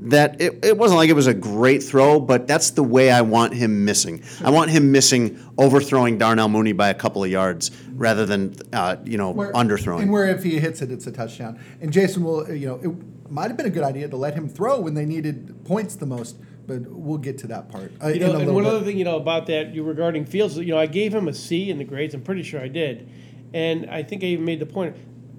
that 0.04 0.40
it, 0.40 0.64
it 0.64 0.76
wasn't 0.76 0.98
like 0.98 1.08
it 1.08 1.14
was 1.14 1.26
a 1.26 1.34
great 1.34 1.82
throw, 1.82 2.20
but 2.20 2.46
that's 2.46 2.70
the 2.72 2.82
way 2.82 3.10
I 3.10 3.22
want 3.22 3.54
him 3.54 3.84
missing. 3.84 4.22
I 4.44 4.50
want 4.50 4.70
him 4.70 4.92
missing 4.92 5.38
overthrowing 5.56 6.18
Darnell 6.18 6.48
Mooney 6.48 6.72
by 6.72 6.90
a 6.90 6.94
couple 6.94 7.24
of 7.24 7.30
yards 7.30 7.70
rather 7.94 8.26
than 8.26 8.54
uh, 8.72 8.96
you 9.04 9.16
know 9.18 9.30
where- 9.30 9.52
underthrowing. 9.52 10.02
and 10.02 10.12
where 10.12 10.26
if 10.28 10.42
he 10.42 10.58
hits 10.58 10.82
it, 10.82 10.90
it's 10.92 11.06
a 11.06 11.12
touchdown. 11.12 11.58
And 11.80 11.92
Jason 11.92 12.22
will, 12.22 12.40
uh, 12.46 12.48
you 12.52 12.66
know, 12.68 12.80
it 12.82 13.30
might 13.30 13.48
have 13.48 13.56
been 13.56 13.66
a 13.66 13.70
good 13.70 13.84
idea 13.84 14.08
to 14.08 14.16
let 14.16 14.34
him 14.34 14.48
throw 14.48 14.78
when 14.80 14.94
they 14.94 15.06
needed 15.06 15.64
points 15.64 15.94
the 15.96 16.06
most, 16.06 16.36
but 16.66 16.80
we'll 16.82 17.18
get 17.18 17.38
to 17.38 17.46
that 17.46 17.70
part. 17.70 17.92
Uh, 18.02 18.08
You 18.08 18.14
in 18.14 18.20
know, 18.20 18.36
a 18.36 18.38
and 18.40 18.54
one 18.54 18.64
bit. 18.64 18.72
other 18.74 18.84
thing, 18.84 18.98
you 18.98 19.04
know, 19.04 19.16
about 19.16 19.46
that, 19.46 19.74
you 19.74 19.82
regarding 19.82 20.26
Fields, 20.26 20.58
you 20.58 20.66
know, 20.66 20.78
I 20.78 20.86
gave 20.86 21.14
him 21.14 21.28
a 21.28 21.34
C 21.34 21.70
in 21.70 21.78
the 21.78 21.84
grades. 21.84 22.14
I'm 22.14 22.22
pretty 22.22 22.42
sure 22.42 22.60
I 22.60 22.68
did, 22.68 23.08
and 23.54 23.88
I 23.88 24.02
think 24.02 24.22
I 24.22 24.26
even 24.26 24.44
made 24.44 24.60
the 24.60 24.66
point 24.66 24.96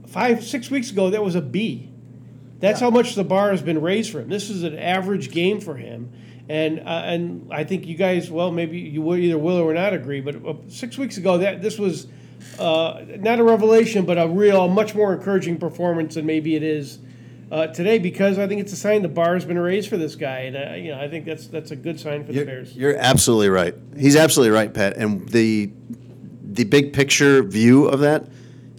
five, 0.07 0.43
six 0.43 0.71
weeks 0.71 0.89
ago, 0.91 1.11
that 1.11 1.23
was 1.23 1.35
a 1.35 1.41
B. 1.41 1.91
That's 2.59 2.79
Yeah. 2.79 2.87
how 2.87 2.91
much 2.91 3.15
the 3.15 3.23
bar 3.23 3.51
has 3.51 3.61
been 3.61 3.81
raised 3.81 4.11
for 4.11 4.19
him. 4.21 4.29
This 4.29 4.49
is 4.49 4.63
an 4.63 4.77
average 4.77 5.31
game 5.31 5.59
for 5.59 5.75
him, 5.75 6.09
and 6.49 6.79
uh, 6.79 6.83
and 7.05 7.47
I 7.51 7.63
think 7.63 7.85
you 7.85 7.95
guys, 7.95 8.31
well, 8.31 8.51
maybe 8.51 8.77
you 8.79 9.01
will 9.01 9.17
either 9.17 9.37
will 9.37 9.57
or 9.57 9.65
will 9.67 9.73
not 9.73 9.93
agree, 9.93 10.21
but 10.21 10.35
uh, 10.45 10.53
six 10.67 10.97
weeks 10.97 11.17
ago, 11.17 11.37
that 11.39 11.61
this 11.61 11.77
was 11.77 12.07
uh, 12.59 13.01
not 13.19 13.39
a 13.39 13.43
revelation, 13.43 14.05
but 14.05 14.17
a 14.17 14.27
real, 14.27 14.67
much 14.67 14.93
more 14.95 15.13
encouraging 15.13 15.57
performance 15.57 16.15
than 16.15 16.25
maybe 16.25 16.55
it 16.55 16.63
is. 16.63 16.99
Uh, 17.51 17.67
today, 17.67 17.99
because 17.99 18.39
I 18.39 18.47
think 18.47 18.59
it's 18.59 18.73
a 18.73 18.75
sign 18.75 19.03
the 19.03 19.07
bar 19.07 19.35
has 19.35 19.45
been 19.45 19.59
raised 19.59 19.87
for 19.87 19.97
this 19.97 20.15
guy, 20.15 20.39
and 20.39 20.55
uh, 20.55 20.73
you 20.75 20.91
know 20.91 20.99
I 20.99 21.07
think 21.07 21.25
that's 21.25 21.45
that's 21.47 21.69
a 21.71 21.75
good 21.75 21.99
sign 21.99 22.23
for 22.25 22.31
the 22.31 22.37
You're, 22.37 22.45
Bears. 22.45 22.75
you're 22.75 22.95
absolutely 22.97 23.49
right. 23.49 23.75
He's 23.97 24.15
absolutely 24.15 24.51
right, 24.55 24.73
Pat. 24.73 24.97
And 24.97 25.29
the 25.29 25.69
the 26.43 26.63
big 26.63 26.91
picture 26.93 27.43
view 27.43 27.85
of 27.85 27.99
that, 27.99 28.25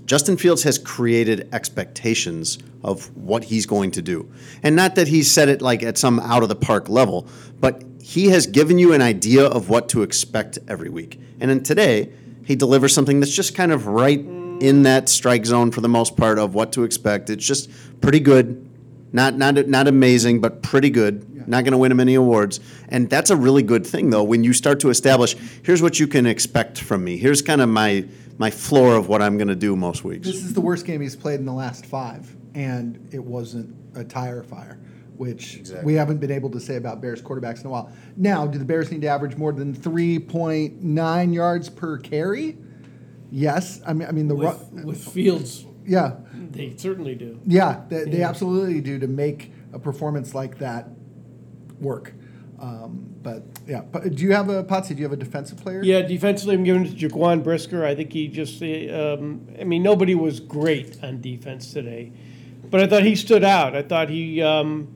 Justin 0.06 0.36
Fields 0.36 0.62
has 0.62 0.78
created 0.78 1.48
expectations 1.52 2.58
of 2.84 3.14
what 3.16 3.44
he's 3.44 3.66
going 3.66 3.90
to 3.90 4.00
do. 4.00 4.32
And 4.62 4.76
not 4.76 4.94
that 4.94 5.08
he's 5.08 5.30
said 5.30 5.48
it 5.48 5.60
like 5.60 5.82
at 5.82 5.98
some 5.98 6.20
out 6.20 6.44
of 6.44 6.48
the 6.48 6.54
park 6.54 6.88
level, 6.88 7.26
but 7.58 7.82
he 8.00 8.26
has 8.28 8.46
given 8.46 8.78
you 8.78 8.92
an 8.92 9.02
idea 9.02 9.44
of 9.44 9.68
what 9.68 9.88
to 9.90 10.02
expect 10.02 10.60
every 10.68 10.88
week. 10.88 11.20
And 11.40 11.50
then 11.50 11.62
today, 11.64 12.12
he 12.44 12.54
delivers 12.54 12.94
something 12.94 13.18
that's 13.18 13.34
just 13.34 13.56
kind 13.56 13.72
of 13.72 13.88
right 13.88 14.20
in 14.20 14.84
that 14.84 15.08
strike 15.08 15.44
zone 15.44 15.72
for 15.72 15.80
the 15.80 15.88
most 15.88 16.16
part 16.16 16.38
of 16.38 16.54
what 16.54 16.72
to 16.72 16.84
expect. 16.84 17.28
It's 17.28 17.44
just 17.44 17.68
pretty 18.00 18.20
good, 18.20 18.65
Not 19.12 19.36
not 19.38 19.66
not 19.68 19.86
amazing, 19.88 20.40
but 20.40 20.62
pretty 20.62 20.90
good. 20.90 21.46
Not 21.48 21.62
going 21.62 21.72
to 21.72 21.78
win 21.78 21.92
him 21.92 22.00
any 22.00 22.14
awards, 22.16 22.58
and 22.88 23.08
that's 23.08 23.30
a 23.30 23.36
really 23.36 23.62
good 23.62 23.86
thing 23.86 24.10
though. 24.10 24.24
When 24.24 24.42
you 24.42 24.52
start 24.52 24.80
to 24.80 24.90
establish, 24.90 25.36
here's 25.62 25.80
what 25.80 26.00
you 26.00 26.08
can 26.08 26.26
expect 26.26 26.80
from 26.80 27.04
me. 27.04 27.16
Here's 27.16 27.40
kind 27.40 27.60
of 27.60 27.68
my 27.68 28.04
my 28.36 28.50
floor 28.50 28.96
of 28.96 29.08
what 29.08 29.22
I'm 29.22 29.38
going 29.38 29.48
to 29.48 29.54
do 29.54 29.76
most 29.76 30.02
weeks. 30.04 30.26
This 30.26 30.36
is 30.36 30.52
the 30.54 30.60
worst 30.60 30.84
game 30.86 31.00
he's 31.00 31.14
played 31.16 31.38
in 31.38 31.46
the 31.46 31.52
last 31.52 31.86
five, 31.86 32.34
and 32.54 33.08
it 33.12 33.22
wasn't 33.22 33.74
a 33.94 34.02
tire 34.04 34.42
fire, 34.42 34.78
which 35.16 35.56
Exactly. 35.56 35.86
we 35.86 35.94
haven't 35.94 36.18
been 36.18 36.32
able 36.32 36.50
to 36.50 36.60
say 36.60 36.74
about 36.76 37.00
Bears 37.00 37.22
quarterbacks 37.22 37.60
in 37.60 37.66
a 37.66 37.70
while. 37.70 37.90
Now, 38.16 38.46
do 38.46 38.58
the 38.58 38.64
Bears 38.64 38.90
need 38.90 39.02
to 39.02 39.06
average 39.08 39.36
more 39.36 39.52
than 39.52 39.72
3.9 39.72 41.32
yards 41.34 41.70
per 41.70 41.96
carry? 41.98 42.58
Yes. 43.30 43.80
I 43.86 43.92
mean, 43.92 44.08
I 44.08 44.12
mean 44.12 44.28
the 44.28 44.34
With, 44.34 44.68
ru- 44.72 44.84
with 44.84 45.08
Fields, 45.08 45.64
yeah, 45.86 46.16
they 46.50 46.74
certainly 46.76 47.14
do. 47.14 47.40
yeah, 47.46 47.82
they, 47.88 48.04
they 48.04 48.18
Yeah. 48.18 48.28
absolutely 48.28 48.80
do 48.80 48.98
to 48.98 49.06
make 49.06 49.52
a 49.72 49.78
performance 49.78 50.34
like 50.34 50.58
that 50.58 50.88
work. 51.80 52.12
Um, 52.58 53.14
but 53.22 53.42
yeah, 53.66 53.82
do 54.08 54.22
you 54.24 54.32
have 54.32 54.48
a 54.48 54.64
Potsy? 54.64 54.88
Do 54.88 54.96
you 54.96 55.02
have 55.04 55.12
a 55.12 55.16
defensive 55.16 55.58
player? 55.58 55.82
Yeah, 55.82 56.02
defensively, 56.02 56.54
I'm 56.54 56.64
giving 56.64 56.86
it 56.86 56.98
to 56.98 57.08
Jaquan 57.08 57.42
Brisker. 57.44 57.84
I 57.84 57.94
think 57.94 58.12
he 58.12 58.28
just, 58.28 58.62
um, 58.62 59.46
I 59.60 59.64
mean, 59.64 59.82
nobody 59.82 60.14
was 60.14 60.40
great 60.40 61.02
on 61.04 61.20
defense 61.20 61.72
today, 61.72 62.12
but 62.70 62.80
I 62.80 62.86
thought 62.86 63.02
he 63.02 63.14
stood 63.14 63.44
out. 63.44 63.76
I 63.76 63.82
thought 63.82 64.08
he, 64.08 64.40
um, 64.40 64.88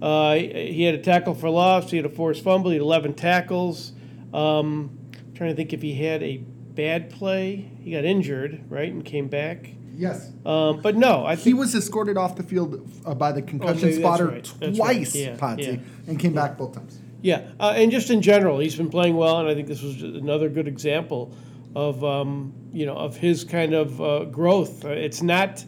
uh, 0.00 0.34
he 0.34 0.84
had 0.84 0.94
a 0.94 0.98
tackle 1.02 1.34
for 1.34 1.50
loss, 1.50 1.90
he 1.90 1.96
had 1.96 2.06
a 2.06 2.10
forced 2.10 2.44
fumble, 2.44 2.70
he 2.70 2.76
had 2.76 2.82
11 2.82 3.14
tackles. 3.14 3.92
Um, 4.32 4.96
trying 5.34 5.50
to 5.50 5.56
think 5.56 5.72
if 5.72 5.82
he 5.82 5.94
had 5.94 6.22
a 6.22 6.36
bad 6.36 7.10
play. 7.10 7.68
He 7.82 7.90
got 7.90 8.04
injured, 8.04 8.62
right, 8.70 8.92
and 8.92 9.04
came 9.04 9.26
back. 9.26 9.70
Yes. 10.00 10.32
Um, 10.46 10.80
but 10.80 10.96
no, 10.96 11.26
I 11.26 11.34
He 11.34 11.52
was 11.52 11.74
escorted 11.74 12.16
off 12.16 12.34
the 12.34 12.42
field 12.42 12.90
uh, 13.04 13.14
by 13.14 13.32
the 13.32 13.42
concussion 13.42 13.90
maybe 13.90 14.00
spotter 14.00 14.28
right. 14.28 14.52
That's 14.58 14.78
right. 14.78 14.96
twice, 14.96 15.14
Yeah, 15.14 15.36
Potsy, 15.36 15.74
yeah. 15.74 15.80
and 16.08 16.18
came 16.18 16.32
back 16.32 16.56
both 16.56 16.74
times. 16.74 16.98
Yeah, 17.20 17.48
uh, 17.60 17.74
and 17.76 17.92
just 17.92 18.08
in 18.08 18.22
general, 18.22 18.58
he's 18.58 18.76
been 18.76 18.88
playing 18.88 19.14
well, 19.14 19.40
and 19.40 19.48
I 19.48 19.54
think 19.54 19.68
this 19.68 19.82
was 19.82 20.02
another 20.02 20.48
good 20.48 20.66
example 20.66 21.34
of 21.76 22.02
um, 22.02 22.54
you 22.72 22.86
know 22.86 22.96
of 22.96 23.16
his 23.18 23.44
kind 23.44 23.74
of 23.74 24.00
uh, 24.00 24.24
growth. 24.24 24.86
Uh, 24.86 24.88
it's 24.88 25.20
not 25.20 25.62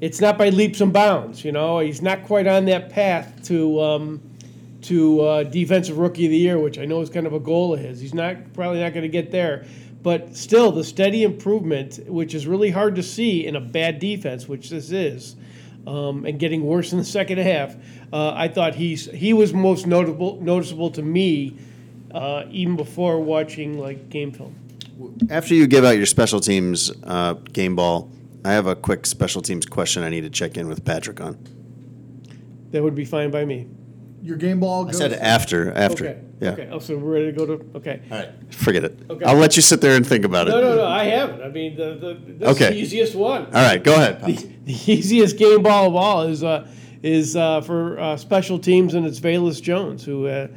it's 0.00 0.20
not 0.20 0.36
by 0.36 0.48
leaps 0.48 0.80
and 0.80 0.92
bounds. 0.92 1.44
You 1.44 1.52
know, 1.52 1.78
he's 1.78 2.02
not 2.02 2.24
quite 2.24 2.48
on 2.48 2.64
that 2.64 2.90
path 2.90 3.40
to 3.44 3.80
um, 3.80 4.20
to 4.82 5.20
uh, 5.20 5.42
defensive 5.44 5.98
rookie 5.98 6.24
of 6.24 6.32
the 6.32 6.38
year, 6.38 6.58
which 6.58 6.76
I 6.76 6.86
know 6.86 7.00
is 7.02 7.08
kind 7.10 7.26
of 7.26 7.34
a 7.34 7.40
goal 7.40 7.72
of 7.74 7.78
his. 7.78 8.00
He's 8.00 8.14
not 8.14 8.52
probably 8.52 8.80
not 8.80 8.92
going 8.92 9.02
to 9.02 9.08
get 9.08 9.30
there, 9.30 9.66
but 10.02 10.36
still 10.36 10.72
the 10.72 10.84
steady 10.84 11.22
improvement, 11.22 12.00
which 12.06 12.34
is 12.34 12.46
really 12.46 12.70
hard 12.70 12.96
to 12.96 13.02
see 13.02 13.46
in 13.46 13.56
a 13.56 13.60
bad 13.60 13.98
defense, 13.98 14.48
which 14.48 14.70
this 14.70 14.90
is. 14.90 15.36
Um, 15.86 16.26
and 16.26 16.38
getting 16.38 16.62
worse 16.66 16.92
in 16.92 16.98
the 16.98 17.04
second 17.04 17.38
half. 17.38 17.74
Uh, 18.12 18.34
I 18.34 18.48
thought 18.48 18.74
he's 18.74 19.10
he 19.10 19.32
was 19.32 19.54
most 19.54 19.86
notable 19.86 20.38
noticeable 20.42 20.90
to 20.90 21.02
me, 21.02 21.56
uh, 22.12 22.44
even 22.50 22.76
before 22.76 23.18
watching 23.18 23.78
like 23.78 24.10
game 24.10 24.30
film. 24.30 24.54
After 25.30 25.54
you 25.54 25.66
give 25.66 25.84
out 25.84 25.96
your 25.96 26.04
special 26.04 26.38
teams 26.38 26.92
uh, 27.04 27.32
game 27.32 27.76
ball, 27.76 28.10
I 28.44 28.52
have 28.52 28.66
a 28.66 28.76
quick 28.76 29.06
special 29.06 29.40
teams 29.40 29.64
question 29.64 30.02
I 30.02 30.10
need 30.10 30.22
to 30.22 30.30
check 30.30 30.58
in 30.58 30.68
with 30.68 30.84
Patrick 30.84 31.18
on. 31.18 31.38
That 32.72 32.82
would 32.82 32.94
be 32.94 33.06
fine 33.06 33.30
by 33.30 33.46
me. 33.46 33.66
Your 34.22 34.36
game 34.36 34.60
ball 34.60 34.84
I 34.84 34.90
goes. 34.92 34.98
said 34.98 35.12
after, 35.14 35.72
after. 35.72 36.06
Okay. 36.08 36.20
Yeah. 36.40 36.50
Okay. 36.52 36.68
Oh, 36.70 36.78
so 36.78 36.96
we're 36.96 37.12
ready 37.12 37.26
to 37.26 37.32
go 37.32 37.46
to 37.46 37.64
okay. 37.76 38.02
All 38.10 38.18
right. 38.18 38.54
Forget 38.54 38.84
it. 38.84 38.98
Okay. 39.08 39.24
I'll 39.24 39.36
let 39.36 39.56
you 39.56 39.62
sit 39.62 39.80
there 39.80 39.96
and 39.96 40.06
think 40.06 40.24
about 40.24 40.48
it. 40.48 40.50
No, 40.50 40.60
no, 40.60 40.76
no. 40.76 40.86
I 40.86 41.04
haven't. 41.04 41.42
I 41.42 41.48
mean, 41.48 41.76
the 41.76 41.94
the 41.94 42.14
this 42.38 42.48
is 42.50 42.56
Okay. 42.56 42.70
the 42.74 42.78
easiest 42.80 43.14
one. 43.14 43.46
All 43.46 43.52
right, 43.52 43.82
go 43.82 43.94
ahead. 43.94 44.22
The, 44.24 44.34
the 44.64 44.92
easiest 44.92 45.36
game 45.38 45.62
ball 45.62 45.86
of 45.88 45.96
all 45.96 46.22
is 46.22 46.42
uh, 46.44 46.66
is 47.02 47.34
uh, 47.36 47.60
for 47.62 47.98
uh, 47.98 48.16
special 48.16 48.58
teams, 48.58 48.94
and 48.94 49.06
it's 49.06 49.20
Velus 49.20 49.60
Jones, 49.60 50.04
who, 50.04 50.26
uh, 50.26 50.48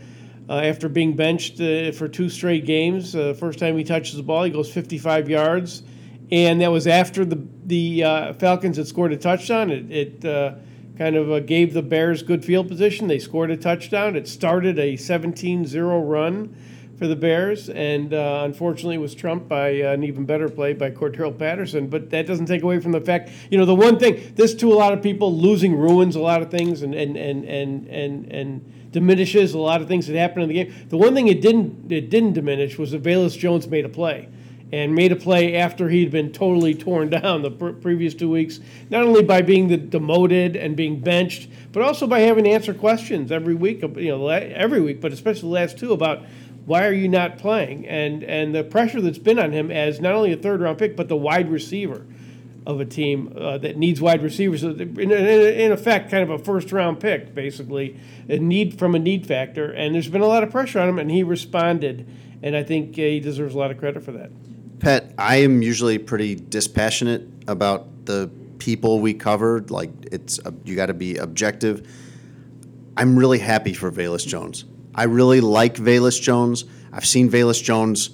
uh, 0.49 0.53
after 0.55 0.89
being 0.89 1.15
benched 1.15 1.59
uh, 1.61 1.91
for 1.93 2.07
two 2.09 2.27
straight 2.29 2.65
games, 2.65 3.15
uh, 3.15 3.33
first 3.33 3.59
time 3.59 3.77
he 3.77 3.83
touches 3.85 4.15
the 4.17 4.23
ball, 4.23 4.43
he 4.43 4.51
goes 4.51 4.69
55 4.71 5.29
yards, 5.29 5.83
and 6.31 6.59
that 6.61 6.69
was 6.71 6.85
after 6.87 7.23
the 7.25 7.41
the 7.65 8.03
uh, 8.03 8.33
Falcons 8.33 8.75
had 8.77 8.87
scored 8.87 9.13
a 9.13 9.17
touchdown. 9.17 9.69
It, 9.69 9.89
it 9.91 10.25
uh, 10.25 10.55
kind 10.97 11.15
of 11.15 11.31
uh, 11.31 11.39
gave 11.39 11.73
the 11.73 11.81
Bears 11.81 12.23
good 12.23 12.45
field 12.45 12.67
position. 12.67 13.07
They 13.07 13.19
scored 13.19 13.51
a 13.51 13.57
touchdown. 13.57 14.15
It 14.15 14.27
started 14.27 14.77
a 14.77 14.93
17-0 14.93 16.09
run 16.09 16.55
for 16.97 17.07
the 17.07 17.15
Bears, 17.15 17.69
and 17.69 18.13
uh, 18.13 18.43
unfortunately 18.45 18.97
was 18.97 19.15
trumped 19.15 19.49
by 19.49 19.81
uh, 19.81 19.91
an 19.91 20.03
even 20.03 20.25
better 20.25 20.47
play 20.47 20.73
by 20.73 20.91
Cordarrelle 20.91 21.37
Patterson. 21.37 21.87
But 21.87 22.11
that 22.11 22.27
doesn't 22.27 22.45
take 22.45 22.61
away 22.61 22.79
from 22.79 22.91
the 22.91 23.01
fact, 23.01 23.31
you 23.49 23.57
know, 23.57 23.65
the 23.65 23.75
one 23.75 23.97
thing 23.97 24.33
this 24.35 24.53
to 24.55 24.71
a 24.71 24.75
lot 24.75 24.93
of 24.93 25.01
people 25.01 25.35
losing 25.35 25.75
ruins 25.75 26.15
a 26.15 26.21
lot 26.21 26.41
of 26.41 26.51
things 26.51 26.83
and 26.83 26.93
and 26.93 27.17
and 27.17 27.43
and 27.45 27.87
and, 27.87 28.31
and 28.31 28.91
diminishes 28.91 29.53
a 29.53 29.59
lot 29.59 29.81
of 29.81 29.87
things 29.87 30.05
that 30.07 30.15
happen 30.15 30.43
in 30.43 30.49
the 30.49 30.53
game. 30.53 30.73
The 30.89 30.97
one 30.97 31.15
thing 31.15 31.27
it 31.27 31.41
didn't 31.41 31.91
it 31.91 32.09
didn't 32.09 32.33
diminish 32.33 32.77
was 32.77 32.91
that 32.91 33.01
Velus 33.01 33.37
Jones 33.37 33.67
made 33.67 33.85
a 33.85 33.89
play. 33.89 34.29
And 34.73 34.95
made 34.95 35.11
a 35.11 35.15
play 35.15 35.55
after 35.55 35.87
he'd 35.87 36.09
been 36.09 36.31
totally 36.31 36.73
torn 36.73 37.11
down 37.11 37.43
the 37.43 37.51
pr- 37.51 37.73
previous 37.73 38.15
two 38.15 38.31
weeks, 38.31 38.59
not 38.89 39.03
only 39.03 39.21
by 39.21 39.43
being 39.43 39.67
the 39.67 39.77
demoted 39.77 40.55
and 40.55 40.75
being 40.75 40.99
benched, 40.99 41.47
but 41.71 41.83
also 41.83 42.07
by 42.07 42.21
having 42.21 42.45
to 42.45 42.49
answer 42.49 42.73
questions 42.73 43.31
every 43.31 43.53
week. 43.53 43.83
You 43.83 44.17
know, 44.17 44.27
every 44.29 44.81
week, 44.81 44.99
but 44.99 45.13
especially 45.13 45.49
the 45.49 45.53
last 45.53 45.77
two 45.77 45.93
about 45.93 46.25
why 46.65 46.87
are 46.87 46.91
you 46.91 47.07
not 47.07 47.37
playing? 47.37 47.87
And 47.87 48.23
and 48.23 48.55
the 48.55 48.63
pressure 48.63 48.99
that's 48.99 49.19
been 49.19 49.37
on 49.37 49.51
him 49.51 49.69
as 49.69 50.01
not 50.01 50.15
only 50.15 50.33
a 50.33 50.37
third 50.37 50.59
round 50.59 50.79
pick, 50.79 50.95
but 50.95 51.07
the 51.07 51.17
wide 51.17 51.51
receiver 51.51 52.03
of 52.65 52.79
a 52.79 52.85
team 52.85 53.31
uh, 53.37 53.59
that 53.59 53.77
needs 53.77 54.01
wide 54.01 54.23
receivers. 54.23 54.63
In, 54.63 54.79
in, 54.99 55.11
in 55.11 55.71
effect, 55.71 56.09
kind 56.09 56.23
of 56.23 56.31
a 56.31 56.43
first 56.43 56.71
round 56.71 56.99
pick, 56.99 57.35
basically, 57.35 57.99
a 58.27 58.39
need 58.39 58.79
from 58.79 58.95
a 58.95 58.99
need 58.99 59.27
factor. 59.27 59.71
And 59.71 59.93
there's 59.93 60.09
been 60.09 60.21
a 60.21 60.27
lot 60.27 60.41
of 60.41 60.49
pressure 60.49 60.79
on 60.79 60.89
him, 60.89 60.97
and 60.97 61.11
he 61.11 61.21
responded. 61.21 62.07
And 62.41 62.55
I 62.55 62.63
think 62.63 62.93
uh, 62.93 63.01
he 63.01 63.19
deserves 63.19 63.53
a 63.53 63.57
lot 63.59 63.69
of 63.69 63.77
credit 63.77 64.03
for 64.03 64.13
that. 64.13 64.31
Pat, 64.83 65.13
I 65.17 65.37
am 65.37 65.61
usually 65.61 65.97
pretty 65.97 66.35
dispassionate 66.35 67.25
about 67.47 68.05
the 68.05 68.29
people 68.59 68.99
we 68.99 69.13
covered. 69.13 69.71
Like 69.71 69.89
it's 70.11 70.39
uh, 70.45 70.51
you 70.65 70.75
got 70.75 70.87
to 70.87 70.93
be 70.93 71.15
objective. 71.15 71.89
I'm 72.97 73.17
really 73.17 73.39
happy 73.39 73.71
for 73.71 73.89
Velus 73.89 74.27
Jones. 74.27 74.65
I 74.93 75.05
really 75.05 75.39
like 75.39 75.75
Velus 75.75 76.21
Jones. 76.21 76.65
I've 76.91 77.05
seen 77.05 77.29
Velus 77.29 77.63
Jones 77.63 78.09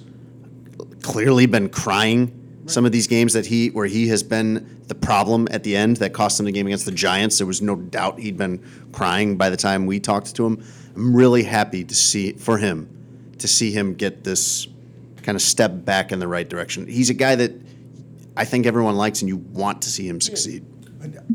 clearly 1.02 1.46
been 1.46 1.70
crying 1.70 2.62
some 2.66 2.86
of 2.86 2.92
these 2.92 3.08
games 3.08 3.32
that 3.32 3.46
he 3.46 3.70
where 3.70 3.86
he 3.86 4.06
has 4.06 4.22
been 4.22 4.80
the 4.86 4.94
problem 4.94 5.48
at 5.50 5.64
the 5.64 5.74
end 5.74 5.96
that 5.96 6.12
cost 6.12 6.38
him 6.38 6.46
the 6.46 6.52
game 6.52 6.68
against 6.68 6.84
the 6.84 6.92
Giants. 6.92 7.38
There 7.38 7.48
was 7.48 7.60
no 7.60 7.74
doubt 7.74 8.20
he'd 8.20 8.36
been 8.36 8.64
crying 8.92 9.36
by 9.36 9.50
the 9.50 9.56
time 9.56 9.86
we 9.86 9.98
talked 9.98 10.36
to 10.36 10.46
him. 10.46 10.64
I'm 10.94 11.16
really 11.16 11.42
happy 11.42 11.82
to 11.82 11.94
see 11.96 12.34
for 12.34 12.58
him 12.58 12.88
to 13.38 13.48
see 13.48 13.72
him 13.72 13.94
get 13.94 14.22
this 14.22 14.68
kind 15.30 15.36
of 15.36 15.42
step 15.42 15.84
back 15.84 16.10
in 16.10 16.18
the 16.18 16.26
right 16.26 16.48
direction. 16.48 16.88
He's 16.88 17.08
a 17.08 17.14
guy 17.14 17.36
that 17.36 17.52
I 18.36 18.44
think 18.44 18.66
everyone 18.66 18.96
likes 18.96 19.22
and 19.22 19.28
you 19.28 19.36
want 19.36 19.80
to 19.82 19.88
see 19.88 20.08
him 20.08 20.20
succeed. 20.20 20.66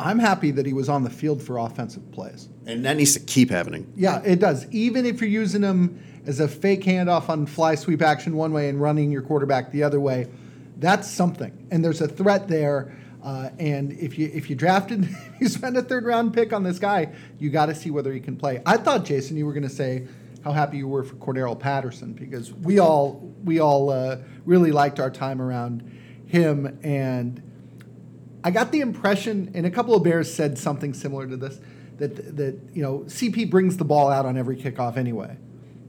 I'm 0.02 0.20
happy 0.20 0.52
that 0.52 0.66
he 0.66 0.74
was 0.74 0.90
on 0.90 1.06
the 1.06 1.10
field 1.10 1.42
for 1.42 1.60
offensive 1.60 2.12
plays. 2.12 2.50
And 2.66 2.84
that 2.84 2.98
needs 2.98 3.14
to 3.14 3.22
keep 3.22 3.50
happening. 3.50 3.90
Yeah, 3.96 4.22
it 4.26 4.40
does. 4.42 4.70
Even 4.72 5.06
if 5.06 5.22
you're 5.22 5.30
using 5.30 5.62
him 5.62 6.04
as 6.26 6.42
a 6.42 6.48
fake 6.50 6.84
handoff 6.84 7.30
on 7.30 7.46
fly 7.46 7.76
sweep 7.76 8.02
action 8.02 8.36
one 8.36 8.52
way 8.52 8.68
and 8.68 8.82
running 8.82 9.14
your 9.14 9.22
quarterback 9.22 9.72
the 9.72 9.84
other 9.84 10.02
way, 10.02 10.28
that's 10.80 11.10
something. 11.10 11.68
And 11.72 11.82
there's 11.82 12.02
a 12.02 12.08
threat 12.10 12.50
there. 12.50 12.98
Uh, 13.24 13.50
and 13.60 13.94
if 13.94 14.20
you 14.20 14.30
if 14.34 14.50
you 14.50 14.58
drafted, 14.58 15.08
you 15.40 15.48
spend 15.48 15.78
a 15.78 15.82
third 15.82 16.04
round 16.04 16.34
pick 16.34 16.52
on 16.52 16.64
this 16.64 16.80
guy, 16.80 17.14
you 17.40 17.50
got 17.50 17.68
to 17.68 17.76
see 17.76 17.92
whether 17.92 18.12
he 18.12 18.20
can 18.20 18.36
play. 18.36 18.62
I 18.66 18.76
thought 18.76 19.06
Jason, 19.06 19.38
you 19.38 19.46
were 19.46 19.54
going 19.54 19.64
to 19.64 19.70
say 19.70 20.06
how 20.46 20.54
happy 20.54 20.78
you 20.78 20.88
were 20.88 21.04
for 21.04 21.16
Cordarrelle 21.16 21.60
Patterson 21.60 22.14
because 22.14 22.54
we 22.54 22.80
all 22.80 23.34
we 23.44 23.60
all 23.60 23.90
uh, 23.90 24.20
really 24.46 24.72
liked 24.72 25.00
our 25.00 25.10
time 25.10 25.42
around 25.42 25.82
him 26.28 26.80
and 26.84 27.42
I 28.46 28.52
got 28.52 28.72
the 28.72 28.82
impression, 28.82 29.50
and 29.56 29.66
a 29.66 29.72
couple 29.72 29.96
of 29.96 30.04
Bears 30.04 30.32
said 30.32 30.60
something 30.60 30.94
similar 30.94 31.28
to 31.28 31.36
this, 31.36 31.60
that 31.98 32.38
that 32.38 32.60
you 32.74 32.84
know 32.84 33.00
CP 33.08 33.50
brings 33.50 33.78
the 33.78 33.86
ball 33.86 34.12
out 34.12 34.28
on 34.28 34.38
every 34.38 34.56
kickoff 34.56 34.98
anyway, 34.98 35.36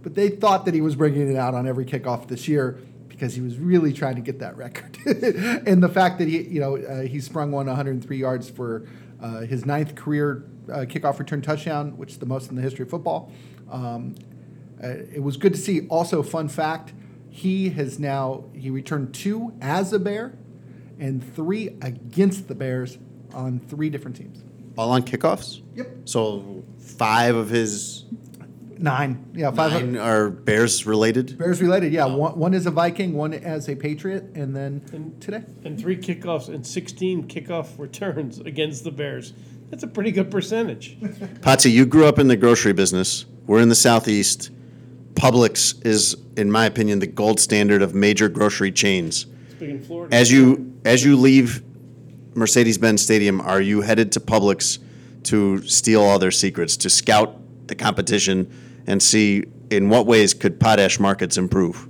but 0.03 0.15
they 0.15 0.31
thought 0.31 0.65
that 0.65 0.73
he 0.73 0.81
was 0.81 0.97
bringing 0.97 1.31
it 1.31 1.37
out 1.37 1.55
on 1.55 1.69
every 1.69 1.85
kickoff 1.85 2.29
this 2.29 2.49
year 2.49 2.81
because 3.09 3.35
he 3.35 3.43
was 3.43 3.59
really 3.59 3.93
trying 3.93 4.15
to 4.15 4.23
get 4.23 4.39
that 4.39 4.57
record, 4.57 4.97
and 5.67 5.83
the 5.83 5.89
fact 5.91 6.19
that 6.19 6.29
he 6.29 6.45
you 6.45 6.61
know 6.61 6.79
uh, 6.79 7.03
he 7.03 7.21
sprung 7.21 7.53
one 7.53 7.67
103 7.67 8.17
yards 8.17 8.49
for 8.49 8.89
uh, 9.21 9.41
his 9.41 9.67
ninth 9.67 9.95
career 9.95 10.47
uh, 10.73 10.79
kickoff 10.87 11.19
return 11.19 11.43
touchdown, 11.43 11.99
which 11.99 12.13
is 12.13 12.19
the 12.19 12.27
most 12.27 12.49
in 12.49 12.57
the 12.57 12.63
history 12.63 12.85
of 12.85 12.89
football. 12.89 13.31
Um, 13.71 14.15
uh, 14.83 14.89
it 14.89 15.23
was 15.23 15.37
good 15.37 15.55
to 15.55 15.59
see. 15.59 15.87
Also, 15.89 16.23
fun 16.23 16.49
fact: 16.49 16.93
he 17.31 17.71
has 17.71 17.99
now 17.99 18.45
he 18.55 18.71
returned 18.71 19.15
two 19.15 19.55
as 19.61 19.93
a 19.93 19.99
Bear 19.99 20.37
and 20.99 21.35
three 21.35 21.69
against 21.83 22.49
the 22.49 22.55
Bears 22.55 22.99
on 23.35 23.61
three 23.61 23.91
different 23.91 24.17
teams. 24.17 24.43
All 24.77 24.91
on 24.91 25.03
kickoffs? 25.03 25.63
Yep. 25.75 25.89
So 26.05 26.65
five 26.79 27.35
of 27.35 27.49
his 27.49 28.05
Nine. 28.79 29.31
Yeah, 29.35 29.51
five. 29.51 29.73
nine 29.73 29.97
are 29.97 30.31
Bears 30.31 30.87
related? 30.87 31.39
Bears 31.39 31.61
related. 31.63 31.93
Yeah, 31.93 32.07
one, 32.07 32.39
one 32.39 32.55
is 32.55 32.67
a 32.67 32.71
Viking, 32.71 33.15
one 33.15 33.33
as 33.33 33.69
a 33.69 33.77
Patriot, 33.77 34.25
and 34.35 34.55
then 34.55 34.83
and, 34.93 35.21
today. 35.21 35.43
And 35.65 35.81
three 35.81 35.97
kickoffs 35.97 36.49
and 36.49 36.67
16 36.67 37.29
kickoff 37.29 37.79
returns 37.79 38.39
against 38.39 38.85
the 38.85 38.91
Bears. 38.91 39.33
That's 39.71 39.83
a 39.83 39.89
pretty 39.89 40.13
good 40.13 40.31
percentage. 40.31 40.97
Patsy, 41.43 41.71
you 41.71 41.87
grew 41.87 42.07
up 42.07 42.19
in 42.19 42.29
the 42.29 42.37
grocery 42.37 42.73
business. 42.73 43.25
We're 43.47 43.61
in 43.61 43.69
the 43.69 43.75
southeast. 43.75 44.51
Publix 45.17 45.85
is, 45.85 46.17
in 46.37 46.51
my 46.51 46.67
opinion, 46.67 46.99
the 47.01 47.07
gold 47.07 47.41
standard 47.41 47.83
of 47.83 47.95
major 47.95 48.29
grocery 48.29 48.71
chains. 48.71 49.27
Speaking 49.51 49.79
of 49.79 49.87
Florida. 49.87 50.15
As 50.15 50.31
you 50.31 50.75
as 50.85 51.05
you 51.05 51.17
leave 51.17 51.63
Mercedes-Benz 52.35 53.03
Stadium, 53.03 53.41
are 53.41 53.61
you 53.61 53.81
headed 53.81 54.13
to 54.13 54.21
Publix 54.21 54.79
to 55.25 55.63
steal 55.63 56.03
all 56.03 56.19
their 56.19 56.31
secrets, 56.31 56.77
to 56.77 56.91
scout 56.91 57.35
the 57.67 57.75
competition, 57.75 58.53
and 58.87 59.03
see 59.03 59.45
in 59.71 59.89
what 59.89 60.07
ways 60.07 60.35
could 60.35 60.61
potash 60.61 61.01
markets 61.01 61.37
improve? 61.39 61.89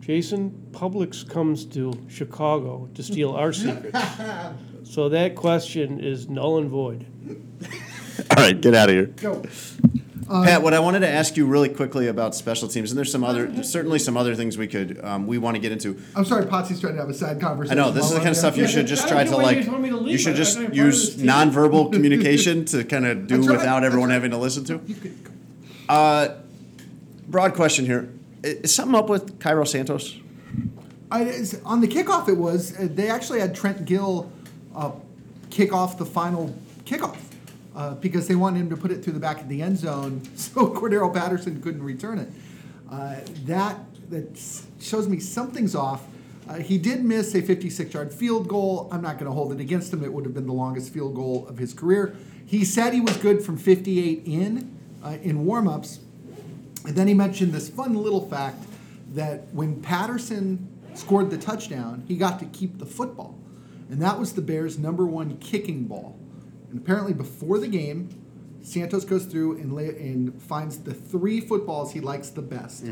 Jason, 0.00 0.68
Publix 0.70 1.28
comes 1.28 1.64
to 1.64 1.98
Chicago 2.08 2.88
to 2.94 3.02
steal 3.02 3.32
our 3.32 3.52
secrets. 3.64 3.98
So 4.84 5.08
that 5.08 5.34
question 5.34 5.98
is 5.98 6.28
null 6.28 6.58
and 6.58 6.68
void. 6.68 7.06
All 8.36 8.44
right, 8.44 8.60
get 8.60 8.74
out 8.74 8.90
of 8.90 8.94
here. 8.94 9.06
Go. 9.06 9.42
Pat, 10.26 10.62
what 10.62 10.74
I 10.74 10.80
wanted 10.80 11.00
to 11.00 11.08
ask 11.08 11.36
you 11.36 11.46
really 11.46 11.68
quickly 11.68 12.08
about 12.08 12.34
special 12.34 12.68
teams, 12.68 12.90
and 12.90 12.98
there's 12.98 13.12
some 13.12 13.24
other, 13.24 13.62
certainly 13.62 13.98
some 13.98 14.16
other 14.16 14.34
things 14.34 14.56
we 14.56 14.66
could, 14.66 15.02
um, 15.04 15.26
we 15.26 15.38
want 15.38 15.56
to 15.56 15.60
get 15.60 15.72
into. 15.72 16.00
I'm 16.14 16.24
sorry, 16.24 16.46
Potsy's 16.46 16.80
trying 16.80 16.94
to 16.94 17.00
have 17.00 17.10
a 17.10 17.14
side 17.14 17.40
conversation. 17.40 17.78
I 17.78 17.82
know 17.82 17.90
this 17.90 18.06
is 18.06 18.12
the 18.12 18.18
kind 18.18 18.30
of 18.30 18.36
stuff 18.36 18.56
you 18.56 18.66
should 18.66 18.86
just 18.86 19.06
I 19.06 19.08
try 19.10 19.24
to 19.24 19.30
know 19.30 19.38
you 19.38 19.42
like. 19.42 19.80
me 19.80 19.90
to 19.90 19.96
leave. 19.96 20.12
You 20.12 20.18
should 20.18 20.36
just 20.36 20.58
use 20.58 20.74
you're 20.74 20.84
part 20.84 20.94
of 20.94 21.00
this 21.00 21.14
team. 21.16 21.26
nonverbal 21.26 21.92
communication 21.92 22.64
to 22.66 22.84
kind 22.84 23.06
of 23.06 23.26
do 23.26 23.38
That's 23.38 23.48
without 23.48 23.84
everyone 23.84 24.10
having 24.10 24.30
to 24.30 24.38
listen 24.38 24.64
to. 24.64 24.80
Uh, 25.88 26.34
broad 27.28 27.54
question 27.54 27.84
here: 27.84 28.10
Is 28.42 28.74
something 28.74 28.94
up 28.94 29.08
with 29.08 29.38
Cairo 29.40 29.64
Santos? 29.64 30.18
I, 31.10 31.44
on 31.64 31.80
the 31.80 31.88
kickoff, 31.88 32.28
it 32.28 32.36
was 32.36 32.76
uh, 32.78 32.88
they 32.90 33.08
actually 33.08 33.40
had 33.40 33.54
Trent 33.54 33.84
Gill 33.84 34.32
uh, 34.74 34.92
kick 35.50 35.72
off 35.72 35.98
the 35.98 36.06
final 36.06 36.56
kickoff 36.84 37.33
uh, 37.74 37.94
because 37.94 38.28
they 38.28 38.34
wanted 38.34 38.60
him 38.60 38.70
to 38.70 38.76
put 38.76 38.90
it 38.90 39.02
through 39.02 39.12
the 39.12 39.20
back 39.20 39.40
of 39.40 39.48
the 39.48 39.62
end 39.62 39.78
zone, 39.78 40.22
so 40.36 40.68
Cordarrelle 40.68 41.12
Patterson 41.12 41.60
couldn't 41.60 41.82
return 41.82 42.18
it. 42.18 42.28
Uh, 42.90 43.16
that 43.46 43.78
that 44.10 44.38
shows 44.80 45.08
me 45.08 45.18
something's 45.18 45.74
off. 45.74 46.06
Uh, 46.46 46.56
he 46.56 46.76
did 46.76 47.02
miss 47.02 47.34
a 47.34 47.40
56-yard 47.40 48.12
field 48.12 48.48
goal. 48.48 48.86
I'm 48.92 49.00
not 49.00 49.14
going 49.14 49.26
to 49.26 49.32
hold 49.32 49.52
it 49.52 49.60
against 49.60 49.92
him. 49.92 50.04
It 50.04 50.12
would 50.12 50.26
have 50.26 50.34
been 50.34 50.46
the 50.46 50.52
longest 50.52 50.92
field 50.92 51.14
goal 51.14 51.46
of 51.48 51.56
his 51.56 51.72
career. 51.72 52.14
He 52.44 52.66
said 52.66 52.92
he 52.92 53.00
was 53.00 53.16
good 53.16 53.42
from 53.42 53.56
58 53.56 54.22
in 54.26 54.76
uh, 55.02 55.16
in 55.22 55.44
warmups, 55.46 55.98
and 56.86 56.94
then 56.94 57.08
he 57.08 57.14
mentioned 57.14 57.52
this 57.52 57.68
fun 57.68 57.94
little 57.94 58.28
fact 58.28 58.62
that 59.14 59.46
when 59.52 59.80
Patterson 59.80 60.68
scored 60.94 61.30
the 61.30 61.38
touchdown, 61.38 62.04
he 62.06 62.16
got 62.16 62.38
to 62.40 62.46
keep 62.46 62.78
the 62.78 62.86
football. 62.86 63.38
And 63.90 64.00
that 64.02 64.18
was 64.18 64.32
the 64.32 64.42
Bears' 64.42 64.78
number 64.78 65.06
one 65.06 65.36
kicking 65.38 65.84
ball. 65.84 66.18
And 66.74 66.82
apparently, 66.82 67.12
before 67.14 67.60
the 67.60 67.68
game, 67.68 68.08
Santos 68.62 69.04
goes 69.04 69.26
through 69.26 69.58
and, 69.58 69.72
lay, 69.72 69.90
and 69.90 70.42
finds 70.42 70.78
the 70.78 70.92
three 70.92 71.40
footballs 71.40 71.92
he 71.92 72.00
likes 72.00 72.30
the 72.30 72.42
best. 72.42 72.84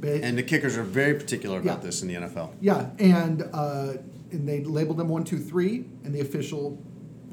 Ba- 0.00 0.24
And 0.24 0.38
the 0.38 0.42
kickers 0.42 0.78
are 0.78 0.82
very 0.82 1.12
particular 1.12 1.58
about 1.58 1.78
Yeah. 1.80 1.84
this 1.84 2.00
in 2.00 2.08
the 2.08 2.14
NFL. 2.14 2.52
yeah, 2.62 2.88
and 2.98 3.42
uh, 3.52 3.94
and 4.32 4.48
they 4.48 4.64
label 4.64 4.94
them 4.94 5.08
one, 5.10 5.24
two, 5.24 5.38
three, 5.38 5.84
and 6.04 6.14
the 6.14 6.20
official 6.20 6.82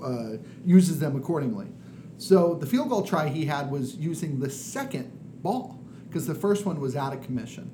uh, 0.04 0.32
uses 0.66 1.00
them 1.00 1.16
accordingly. 1.16 1.68
So 2.18 2.56
the 2.56 2.66
field 2.66 2.90
goal 2.90 3.04
try 3.04 3.30
he 3.30 3.46
had 3.46 3.72
was 3.72 3.96
using 3.96 4.40
the 4.42 4.50
second 4.50 5.10
ball 5.42 5.80
because 6.10 6.28
the 6.28 6.36
first 6.36 6.66
one 6.66 6.82
was 6.82 6.98
out 6.98 7.14
of 7.14 7.22
commission, 7.22 7.72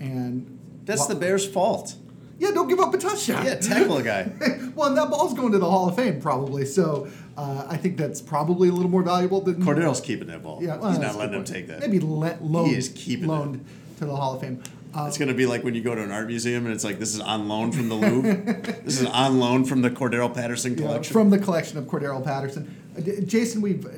and 0.00 0.56
That's 0.86 1.00
Well- 1.00 1.08
the 1.10 1.14
Bears' 1.16 1.44
fault. 1.46 1.94
Yeah. 2.40 2.50
Don't 2.50 2.68
give 2.68 2.80
up 2.80 2.92
a 2.92 2.98
touchdown. 2.98 3.44
Yeah, 3.46 3.54
tackle 3.56 3.98
a 3.98 4.02
guy. 4.02 4.30
well, 4.74 4.88
and 4.88 4.96
that 4.98 5.10
ball's 5.10 5.34
going 5.34 5.52
to 5.52 5.58
the 5.58 5.70
Hall 5.70 5.88
of 5.88 5.94
Fame 5.96 6.20
probably. 6.20 6.64
So 6.66 7.08
uh, 7.36 7.66
I 7.68 7.76
think 7.76 7.96
that's 7.96 8.20
probably 8.20 8.68
a 8.68 8.72
little 8.72 8.90
more 8.90 9.02
valuable 9.02 9.40
than 9.40 9.62
Cordarrelle's 9.62 10.00
keeping 10.00 10.26
that 10.28 10.42
ball. 10.42 10.58
Yeah, 10.62 10.76
well, 10.76 10.90
He's 10.90 10.98
not 10.98 11.14
letting 11.16 11.34
him 11.36 11.44
take 11.44 11.68
that. 11.68 11.80
Maybe 11.80 12.00
le- 12.00 12.36
loaned, 12.40 12.72
is 12.72 12.88
keeping 12.88 13.26
it. 13.26 13.28
loaned 13.28 13.64
to 13.98 14.06
the 14.06 14.16
Hall 14.16 14.34
of 14.34 14.40
Fame. 14.40 14.62
Uh, 14.92 15.04
It's 15.06 15.18
gonna 15.18 15.34
be 15.34 15.46
like 15.46 15.62
when 15.62 15.74
you 15.76 15.82
go 15.82 15.94
to 15.94 16.02
an 16.02 16.10
art 16.10 16.26
museum 16.26 16.64
and 16.66 16.74
it's 16.74 16.82
like 16.82 16.98
this 16.98 17.14
is 17.14 17.20
on 17.20 17.46
loan 17.46 17.70
from 17.70 17.88
the 17.88 17.94
Louvre. 17.94 18.34
this 18.84 19.00
is 19.00 19.06
on 19.06 19.38
loan 19.38 19.64
from 19.64 19.82
the 19.82 19.90
Cordarrelle 19.90 20.34
Patterson 20.34 20.72
Yeah, 20.76 20.86
collection. 20.86 21.12
from 21.12 21.30
the 21.30 21.38
collection 21.38 21.78
of 21.78 21.84
Cordarrelle 21.84 22.24
Patterson. 22.24 22.74
Uh, 22.98 23.02
Jason, 23.24 23.60
we've, 23.60 23.86
uh, 23.86 23.90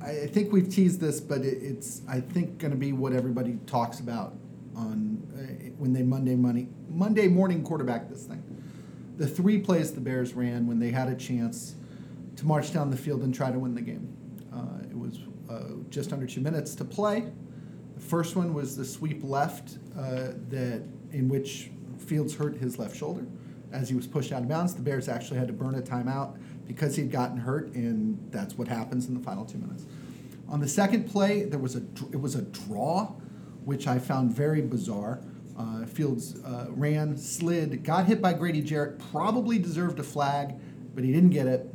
I 0.00 0.26
think 0.28 0.52
we've 0.52 0.68
teased 0.68 1.00
this, 1.00 1.20
but 1.20 1.40
it, 1.40 1.58
it's, 1.62 2.02
I 2.08 2.20
think, 2.20 2.58
going 2.58 2.70
to 2.70 2.76
be 2.76 2.92
what 2.92 3.12
everybody 3.12 3.58
talks 3.66 3.98
about 3.98 4.32
on 4.78 5.22
uh, 5.34 5.70
when 5.78 5.92
they 5.92 6.02
Monday 6.02 6.36
money 6.36 6.68
Monday 6.88 7.28
morning 7.28 7.62
quarterback 7.62 8.08
this 8.08 8.24
thing. 8.24 8.42
The 9.16 9.26
three 9.26 9.58
plays 9.58 9.92
the 9.92 10.00
Bears 10.00 10.34
ran 10.34 10.66
when 10.66 10.78
they 10.78 10.90
had 10.90 11.08
a 11.08 11.16
chance 11.16 11.74
to 12.36 12.46
march 12.46 12.72
down 12.72 12.90
the 12.90 12.96
field 12.96 13.22
and 13.22 13.34
try 13.34 13.50
to 13.50 13.58
win 13.58 13.74
the 13.74 13.80
game. 13.80 14.16
Uh, 14.52 14.84
it 14.88 14.96
was 14.96 15.18
uh, 15.50 15.74
just 15.90 16.12
under 16.12 16.26
two 16.26 16.40
minutes 16.40 16.74
to 16.76 16.84
play. 16.84 17.24
The 17.96 18.00
first 18.00 18.36
one 18.36 18.54
was 18.54 18.76
the 18.76 18.84
sweep 18.84 19.24
left 19.24 19.78
uh, 19.98 20.34
that 20.50 20.82
in 21.12 21.28
which 21.28 21.70
Fields 21.98 22.34
hurt 22.34 22.56
his 22.56 22.78
left 22.78 22.96
shoulder 22.96 23.26
as 23.72 23.88
he 23.88 23.96
was 23.96 24.06
pushed 24.06 24.32
out 24.32 24.42
of 24.42 24.48
bounds. 24.48 24.74
The 24.74 24.82
Bears 24.82 25.08
actually 25.08 25.38
had 25.38 25.48
to 25.48 25.52
burn 25.52 25.74
a 25.74 25.82
timeout 25.82 26.38
because 26.66 26.94
he'd 26.96 27.10
gotten 27.10 27.36
hurt, 27.36 27.74
and 27.74 28.18
that's 28.30 28.56
what 28.56 28.68
happens 28.68 29.08
in 29.08 29.14
the 29.14 29.20
final 29.20 29.44
two 29.44 29.58
minutes. 29.58 29.84
On 30.48 30.60
the 30.60 30.68
second 30.68 31.10
play, 31.10 31.44
there 31.44 31.58
was 31.58 31.76
a 31.76 31.82
it 32.12 32.20
was 32.20 32.34
a 32.34 32.42
draw, 32.42 33.12
which 33.68 33.86
I 33.86 33.98
found 33.98 34.34
very 34.34 34.62
bizarre. 34.62 35.20
Uh, 35.58 35.84
Fields 35.84 36.40
uh, 36.42 36.68
ran, 36.70 37.18
slid, 37.18 37.84
got 37.84 38.06
hit 38.06 38.22
by 38.22 38.32
Grady 38.32 38.62
Jarrett, 38.62 38.98
probably 39.12 39.58
deserved 39.58 39.98
a 39.98 40.02
flag, 40.02 40.54
but 40.94 41.04
he 41.04 41.12
didn't 41.12 41.30
get 41.30 41.46
it. 41.46 41.68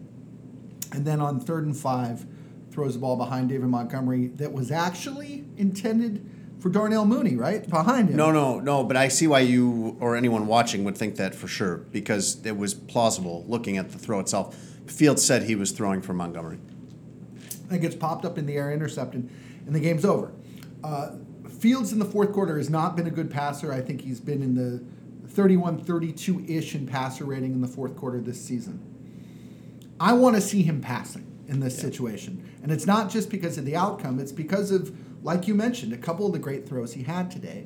And 0.92 1.06
then 1.06 1.22
on 1.22 1.40
third 1.40 1.68
and 1.68 1.78
five, 1.78 2.26
throws 2.72 2.96
the 2.96 3.00
ball 3.00 3.16
behind 3.16 3.50
David 3.50 3.68
Montgomery 3.68 4.30
that 4.38 4.52
was 4.52 4.72
actually 4.72 5.46
intended 5.56 6.28
for 6.60 6.70
Darnell 6.70 7.06
Mooney, 7.06 7.36
right? 7.36 7.70
Behind 7.70 8.10
him. 8.10 8.16
No, 8.18 8.32
no, 8.32 8.60
no. 8.60 8.84
But 8.84 8.98
I 8.98 9.08
see 9.10 9.28
why 9.28 9.42
you 9.42 9.96
or 10.00 10.16
anyone 10.16 10.48
watching 10.48 10.84
would 10.86 10.98
think 10.98 11.18
that 11.18 11.36
for 11.36 11.48
sure 11.48 11.78
because 11.78 12.44
it 12.44 12.58
was 12.58 12.74
plausible 12.74 13.46
looking 13.48 13.78
at 13.78 13.92
the 13.92 14.00
throw 14.00 14.20
itself. 14.20 14.56
Fields 14.88 15.24
said 15.24 15.44
he 15.44 15.56
was 15.56 15.72
throwing 15.72 16.02
for 16.02 16.14
Montgomery. 16.14 16.58
and 17.70 17.74
it 17.74 17.82
gets 17.82 17.96
popped 17.96 18.26
up 18.26 18.40
in 18.40 18.48
the 18.48 18.56
air, 18.56 18.74
intercepted, 18.74 19.30
and 19.68 19.76
the 19.76 19.80
game's 19.80 20.06
over. 20.06 20.32
Uh, 20.84 21.12
Fields 21.64 21.94
in 21.94 22.00
the 22.00 22.04
fourth 22.04 22.34
quarter 22.34 22.58
has 22.58 22.70
not 22.70 22.98
been 22.98 23.08
a 23.08 23.10
good 23.10 23.32
passer. 23.32 23.72
I 23.72 23.80
think 23.80 24.02
he's 24.02 24.20
been 24.20 24.42
in 24.42 24.54
the 24.54 24.84
31 25.30 25.78
32 25.82 26.44
ish 26.46 26.76
in 26.76 26.86
passer 26.86 27.24
rating 27.24 27.54
in 27.54 27.62
the 27.62 27.70
fourth 27.70 27.96
quarter 27.96 28.20
this 28.20 28.44
season. 28.44 28.84
I 29.98 30.12
want 30.12 30.36
to 30.36 30.42
see 30.42 30.64
him 30.64 30.82
passing 30.82 31.26
in 31.48 31.62
this 31.62 31.80
situation. 31.80 32.44
And 32.62 32.70
it's 32.70 32.86
not 32.86 33.10
just 33.10 33.30
because 33.30 33.58
of 33.58 33.64
the 33.64 33.78
outcome, 33.78 34.20
it's 34.20 34.34
because 34.34 34.72
of, 34.72 34.94
like 35.24 35.48
you 35.48 35.56
mentioned, 35.56 35.94
a 35.94 35.98
couple 35.98 36.28
of 36.28 36.34
the 36.34 36.40
great 36.40 36.68
throws 36.68 36.92
he 36.96 37.04
had 37.04 37.32
today. 37.32 37.66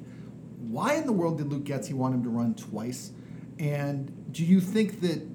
Why 0.60 0.94
in 0.94 1.08
the 1.08 1.12
world 1.12 1.40
did 1.40 1.52
Luke 1.52 1.64
Getsy 1.64 1.94
want 1.94 2.14
him 2.14 2.22
to 2.22 2.30
run 2.30 2.54
twice? 2.54 3.14
And 3.58 4.32
do 4.32 4.46
you 4.46 4.62
think 4.62 5.02
that 5.02 5.28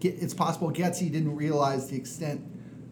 it's 0.00 0.34
possible 0.34 0.72
Getsy 0.72 1.08
didn't 1.12 1.36
realize 1.36 1.88
the 1.88 1.96
extent 1.96 2.44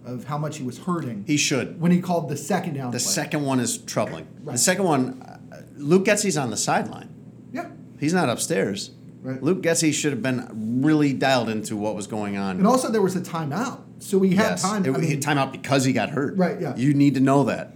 of 0.06 0.24
how 0.24 0.38
much 0.38 0.58
he 0.58 0.64
was 0.64 0.78
hurting 0.78 1.24
He 1.26 1.36
should. 1.36 1.80
when 1.80 1.90
he 1.92 2.00
called 2.00 2.28
the 2.28 2.36
second 2.36 2.74
down 2.74 2.86
The 2.92 2.98
play? 2.98 3.12
second 3.12 3.42
one 3.44 3.60
is 3.60 3.78
troubling. 3.78 4.26
The 4.44 4.56
second 4.56 4.84
one, 4.84 5.20
uh, 5.22 5.58
Luke 5.76 6.04
Getsy's 6.04 6.36
on 6.36 6.50
the 6.50 6.56
sideline. 6.56 7.08
Yeah. 7.52 7.68
He's 7.98 8.14
not 8.14 8.28
upstairs. 8.28 8.90
Right. 9.22 9.42
Luke 9.42 9.60
Getsy 9.62 9.92
should 9.92 10.12
have 10.12 10.22
been 10.22 10.80
really 10.82 11.12
dialed 11.12 11.48
into 11.48 11.76
what 11.76 11.96
was 11.96 12.06
going 12.06 12.36
on. 12.36 12.58
And 12.58 12.66
also, 12.66 12.90
there 12.90 13.02
was 13.02 13.16
a 13.16 13.20
timeout. 13.20 13.80
So 13.98 14.18
we 14.18 14.34
had 14.34 14.50
Yes. 14.50 14.62
time. 14.62 14.84
It, 14.84 14.94
I 14.94 15.00
he 15.00 15.08
mean, 15.08 15.20
timeout 15.20 15.50
because 15.52 15.84
he 15.84 15.92
got 15.92 16.10
hurt. 16.10 16.36
Right, 16.36 16.60
yeah. 16.60 16.76
You 16.76 16.94
need 16.94 17.14
to 17.14 17.20
know 17.20 17.42
that. 17.44 17.72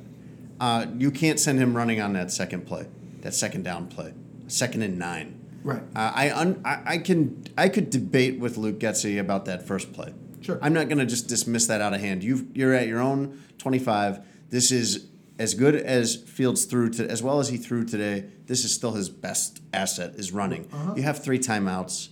Uh, 0.61 0.87
you 0.99 1.11
can't 1.11 1.41
send 1.41 1.59
him 1.59 1.77
running 1.77 2.01
on 2.01 2.13
that 2.13 2.31
second 2.31 2.67
play, 2.67 2.87
that 3.23 3.35
second 3.35 3.65
down 3.65 3.87
play, 3.89 4.13
second 4.47 4.83
and 4.83 4.99
nine. 4.99 5.41
Right. 5.65 5.83
Uh, 5.97 6.13
I, 6.15 6.31
un, 6.31 6.61
I 6.65 6.81
I 6.87 6.99
can 6.99 7.43
I 7.59 7.69
could 7.71 7.89
debate 7.91 8.39
with 8.39 8.57
Luke 8.59 8.79
Getsy 8.79 9.19
about 9.19 9.47
that 9.47 9.67
first 9.67 9.93
play. 9.93 10.13
Sure. 10.41 10.59
I'm 10.63 10.73
not 10.73 10.89
going 10.89 10.99
to 10.99 11.07
just 11.07 11.29
dismiss 11.29 11.67
that 11.67 11.81
out 11.81 11.95
of 11.95 12.01
hand. 12.01 12.23
You 12.25 12.49
you're 12.55 12.75
at 12.75 12.87
your 12.89 13.01
own 13.01 13.43
25. 13.59 14.21
This 14.51 14.71
is 14.73 15.07
as 15.39 15.55
good 15.55 15.75
as 15.75 16.17
Fields 16.17 16.65
threw 16.65 16.91
to 16.91 17.09
as 17.11 17.23
well 17.23 17.41
as 17.41 17.49
he 17.49 17.57
threw 17.57 17.85
today. 17.85 18.27
This 18.47 18.65
is 18.65 18.75
still 18.75 18.93
his 18.93 19.09
best 19.09 19.61
asset 19.73 20.15
is 20.17 20.33
running. 20.33 20.69
Uh-huh. 20.73 20.95
You 20.97 21.03
have 21.03 21.23
three 21.23 21.39
timeouts. 21.39 22.09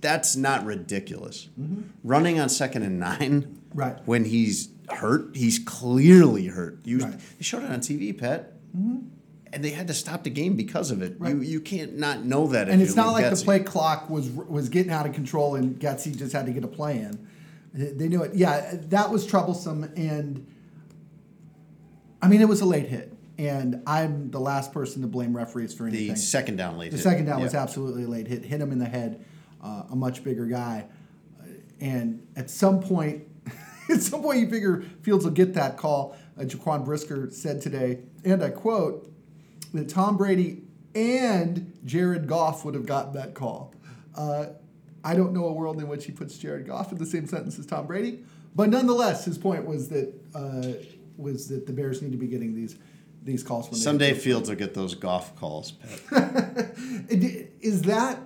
That's 0.00 0.36
not 0.36 0.64
ridiculous. 0.64 1.48
Mm-hmm. 1.60 1.82
Running 2.02 2.38
on 2.40 2.48
second 2.48 2.82
and 2.82 2.98
nine. 3.00 3.60
Right. 3.74 3.96
When 4.04 4.24
he's 4.26 4.68
hurt, 4.88 5.34
he's 5.34 5.58
clearly 5.58 6.46
hurt. 6.46 6.78
You 6.84 6.98
Right. 6.98 7.08
Mm-hmm. 7.08 7.18
they 7.38 7.42
showed 7.42 7.62
it 7.64 7.70
on 7.70 7.80
TV, 7.80 8.16
Pat. 8.16 8.52
And 9.54 9.64
they 9.64 9.70
had 9.70 9.86
to 9.86 9.94
stop 9.94 10.24
the 10.24 10.30
game 10.30 10.56
because 10.56 10.90
of 10.90 11.00
it. 11.00 11.14
Right. 11.18 11.34
You 11.34 11.40
you 11.40 11.60
can't 11.60 11.96
not 11.96 12.24
know 12.24 12.48
that. 12.48 12.68
and 12.68 12.82
it's 12.82 12.96
not 12.96 13.12
like 13.12 13.30
the 13.30 13.42
play 13.44 13.60
clock 13.60 14.10
was 14.10 14.28
was 14.28 14.68
getting 14.68 14.92
out 14.92 15.06
of 15.06 15.14
control 15.14 15.54
and 15.54 15.78
Getsy 15.78 16.16
just 16.16 16.32
had 16.32 16.46
to 16.46 16.52
get 16.52 16.64
a 16.64 16.68
play 16.68 16.98
in. 16.98 17.28
They 17.72 18.08
knew 18.08 18.22
it. 18.22 18.34
Yeah, 18.34 18.76
that 18.88 19.10
was 19.10 19.26
troublesome. 19.26 19.84
And 19.96 20.46
I 22.22 22.28
mean, 22.28 22.40
it 22.40 22.48
was 22.48 22.60
a 22.60 22.66
late 22.66 22.88
hit. 22.88 23.12
And 23.36 23.82
I'm 23.84 24.30
the 24.30 24.38
last 24.38 24.72
person 24.72 25.02
to 25.02 25.08
blame 25.08 25.36
referees 25.36 25.74
for 25.74 25.88
anything. 25.88 26.08
The 26.08 26.16
second 26.16 26.56
down 26.56 26.78
late. 26.78 26.92
The 26.92 26.98
hit. 26.98 27.02
second 27.02 27.26
down 27.26 27.42
was 27.42 27.54
absolutely 27.54 28.04
a 28.04 28.08
late 28.08 28.28
hit. 28.28 28.44
Hit 28.44 28.60
him 28.60 28.70
in 28.70 28.78
the 28.78 28.86
head, 28.86 29.24
uh, 29.62 29.84
a 29.90 29.96
much 29.96 30.22
bigger 30.22 30.46
guy. 30.46 30.86
And 31.80 32.26
at 32.36 32.48
some 32.48 32.80
point, 32.80 33.24
at 33.90 34.00
some 34.00 34.22
point 34.22 34.38
you 34.38 34.48
figure 34.48 34.84
Fields 35.02 35.24
will 35.24 35.32
get 35.32 35.54
that 35.54 35.76
call. 35.76 36.16
Uh, 36.38 36.42
Jaquan 36.42 36.84
Brisker 36.84 37.28
said 37.30 37.60
today, 37.60 38.00
and 38.24 38.42
I 38.42 38.50
quote, 38.50 39.12
that 39.74 39.88
Tom 39.88 40.16
Brady 40.16 40.62
and 40.94 41.72
Jared 41.84 42.26
Goff 42.26 42.64
would 42.64 42.74
have 42.74 42.86
gotten 42.86 43.12
that 43.14 43.34
call. 43.34 43.74
Uh, 44.16 44.46
I 45.02 45.14
don't 45.14 45.34
know 45.34 45.46
a 45.46 45.52
world 45.52 45.80
in 45.80 45.88
which 45.88 46.06
he 46.06 46.12
puts 46.12 46.38
Jared 46.38 46.66
Goff 46.66 46.92
in 46.92 46.98
the 46.98 47.06
same 47.06 47.26
sentence 47.26 47.58
as 47.58 47.66
Tom 47.66 47.86
Brady, 47.86 48.24
but 48.54 48.70
nonetheless, 48.70 49.24
his 49.24 49.36
point 49.36 49.66
was 49.66 49.88
that 49.88 50.14
uh, 50.34 50.72
was 51.18 51.48
that 51.48 51.66
the 51.66 51.72
Bears 51.72 52.00
need 52.00 52.12
to 52.12 52.18
be 52.18 52.26
getting 52.26 52.54
these 52.54 52.76
these 53.22 53.42
calls 53.42 53.70
when 53.70 53.78
Someday 53.78 54.14
Fields 54.14 54.48
will 54.48 54.56
get 54.56 54.74
those 54.74 54.94
Goff 54.94 55.34
calls, 55.36 55.72
Pat. 55.72 56.74
is 57.08 57.82
that 57.82 58.20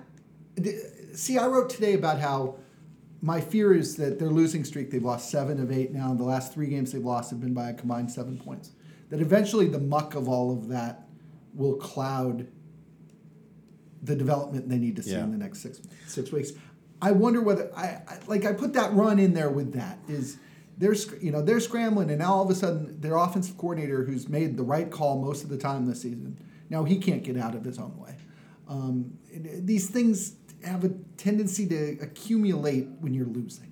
see 1.13 1.37
i 1.37 1.45
wrote 1.45 1.69
today 1.69 1.93
about 1.93 2.19
how 2.19 2.55
my 3.21 3.41
fear 3.41 3.73
is 3.73 3.95
that 3.97 4.19
their 4.19 4.29
losing 4.29 4.63
streak 4.63 4.91
they've 4.91 5.03
lost 5.03 5.29
seven 5.29 5.61
of 5.61 5.71
eight 5.71 5.91
now 5.91 6.13
the 6.13 6.23
last 6.23 6.53
three 6.53 6.67
games 6.67 6.91
they've 6.91 7.05
lost 7.05 7.29
have 7.29 7.39
been 7.39 7.53
by 7.53 7.69
a 7.69 7.73
combined 7.73 8.09
seven 8.11 8.37
points 8.37 8.71
that 9.09 9.19
eventually 9.19 9.67
the 9.67 9.79
muck 9.79 10.15
of 10.15 10.27
all 10.27 10.51
of 10.51 10.67
that 10.67 11.08
will 11.53 11.75
cloud 11.75 12.47
the 14.01 14.15
development 14.15 14.69
they 14.69 14.77
need 14.77 14.95
to 14.95 15.03
see 15.03 15.11
Yeah. 15.11 15.23
in 15.23 15.31
the 15.31 15.37
next 15.37 15.59
six 15.61 15.81
six 16.07 16.31
weeks 16.31 16.51
i 17.01 17.11
wonder 17.11 17.41
whether 17.41 17.69
I, 17.75 18.01
I 18.07 18.17
like 18.27 18.45
i 18.45 18.53
put 18.53 18.73
that 18.73 18.93
run 18.93 19.19
in 19.19 19.33
there 19.33 19.49
with 19.49 19.73
that 19.73 19.99
is 20.07 20.37
they're 20.77 20.95
you 21.21 21.31
know 21.31 21.41
they're 21.41 21.59
scrambling 21.59 22.09
and 22.09 22.19
now 22.19 22.33
all 22.35 22.43
of 22.43 22.49
a 22.49 22.55
sudden 22.55 22.99
their 23.01 23.17
offensive 23.17 23.57
coordinator 23.57 24.03
who's 24.05 24.29
made 24.29 24.55
the 24.55 24.63
right 24.63 24.89
call 24.89 25.19
most 25.21 25.43
of 25.43 25.49
the 25.49 25.57
time 25.57 25.85
this 25.85 26.01
season 26.01 26.37
now 26.69 26.85
he 26.85 26.97
can't 26.97 27.23
get 27.23 27.35
out 27.37 27.55
of 27.55 27.63
his 27.65 27.77
own 27.77 27.97
way 27.99 28.15
um, 28.69 29.17
these 29.33 29.89
things 29.89 30.35
have 30.63 30.83
a 30.83 30.89
tendency 31.17 31.65
to 31.67 31.97
accumulate 32.01 32.87
when 32.99 33.13
you're 33.13 33.25
losing. 33.25 33.71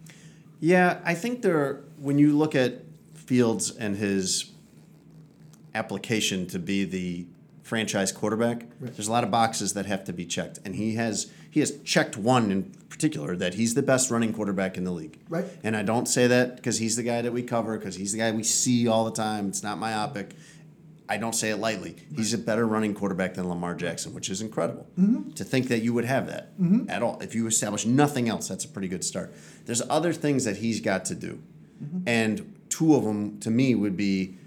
Yeah, 0.59 0.99
I 1.05 1.13
think 1.13 1.41
there. 1.43 1.83
When 1.99 2.17
you 2.17 2.35
look 2.35 2.55
at 2.55 2.81
Fields 3.13 3.75
and 3.75 3.95
his 3.97 4.51
application 5.75 6.47
to 6.47 6.59
be 6.59 6.83
the 6.83 7.27
franchise 7.67 8.11
quarterback, 8.11 8.65
Right. 8.79 8.95
there's 8.95 9.07
a 9.07 9.11
lot 9.11 9.23
of 9.23 9.31
boxes 9.31 9.73
that 9.73 9.85
have 9.85 10.05
to 10.05 10.13
be 10.13 10.25
checked, 10.25 10.59
and 10.63 10.75
he 10.75 10.95
has 10.95 11.27
he 11.49 11.59
has 11.61 11.79
checked 11.83 12.17
one 12.17 12.51
in 12.51 12.63
particular 12.89 13.35
that 13.35 13.55
he's 13.55 13.73
the 13.73 13.81
best 13.81 14.11
running 14.11 14.31
quarterback 14.31 14.77
in 14.77 14.83
the 14.83 14.91
league. 14.91 15.17
Right. 15.27 15.45
And 15.63 15.75
I 15.75 15.81
don't 15.81 16.07
say 16.07 16.27
that 16.27 16.55
because 16.55 16.77
he's 16.77 16.95
the 16.95 17.03
guy 17.03 17.21
that 17.21 17.33
we 17.33 17.41
cover, 17.41 17.77
because 17.77 17.95
he's 17.95 18.11
the 18.11 18.19
guy 18.19 18.31
we 18.31 18.43
see 18.43 18.87
all 18.87 19.05
the 19.05 19.11
time. 19.11 19.47
It's 19.47 19.63
not 19.63 19.79
myopic. 19.79 20.35
I 21.09 21.17
don't 21.17 21.33
say 21.33 21.49
it 21.49 21.57
lightly. 21.57 21.95
He's 22.15 22.33
a 22.33 22.37
better 22.37 22.67
running 22.67 22.93
quarterback 22.93 23.33
than 23.35 23.47
Lamar 23.47 23.75
Jackson, 23.75 24.13
which 24.13 24.29
is 24.29 24.41
incredible. 24.41 24.85
Mm-hmm. 24.99 25.31
To 25.31 25.43
think 25.43 25.69
that 25.69 25.79
you 25.79 25.93
would 25.93 26.05
have 26.05 26.27
that 26.27 26.59
mm-hmm. 26.59 26.89
at 26.89 27.01
all. 27.01 27.17
If 27.21 27.33
you 27.33 27.47
establish 27.47 27.85
nothing 27.85 28.27
else, 28.29 28.47
that's 28.49 28.65
a 28.65 28.69
pretty 28.69 28.89
good 28.89 29.03
start. 29.03 29.33
There's 29.65 29.81
other 29.89 30.13
things 30.13 30.43
that 30.43 30.57
he's 30.57 30.79
got 30.81 31.05
to 31.05 31.15
do. 31.15 31.41
Mm-hmm. 31.83 31.99
And 32.07 32.55
two 32.69 32.93
of 32.95 33.03
them, 33.03 33.39
to 33.39 33.49
me, 33.49 33.73
would 33.73 33.95
be 33.95 34.37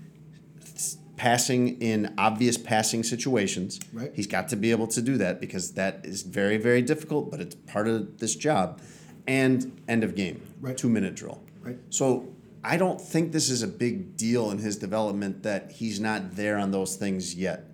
passing 1.21 1.79
in 1.83 2.15
obvious 2.17 2.57
passing 2.57 3.03
situations. 3.03 3.79
Right. 3.93 4.11
He's 4.15 4.27
got 4.27 4.49
to 4.49 4.57
be 4.57 4.71
able 4.71 4.87
to 4.87 5.03
do 5.03 5.19
that 5.19 5.39
because 5.39 5.73
that 5.73 6.01
is 6.03 6.23
very, 6.23 6.57
very 6.57 6.81
difficult, 6.81 7.31
but 7.31 7.41
it's 7.43 7.55
part 7.55 7.89
of 7.89 8.17
this 8.21 8.35
job. 8.35 8.81
And 9.29 9.79
end 9.87 10.03
of 10.03 10.15
game, 10.15 10.41
Right. 10.63 10.79
two 10.79 10.89
minute 10.89 11.15
drill. 11.15 11.43
Right. 11.61 11.77
So 11.91 12.33
I 12.65 12.79
don't 12.79 12.99
think 12.99 13.33
this 13.33 13.51
is 13.51 13.63
a 13.63 13.69
big 13.69 14.17
deal 14.17 14.51
in 14.51 14.57
his 14.57 14.79
development 14.79 15.43
that 15.43 15.73
he's 15.73 16.01
not 16.01 16.37
there 16.37 16.57
on 16.57 16.71
those 16.71 16.97
things 16.97 17.35
yet. 17.35 17.67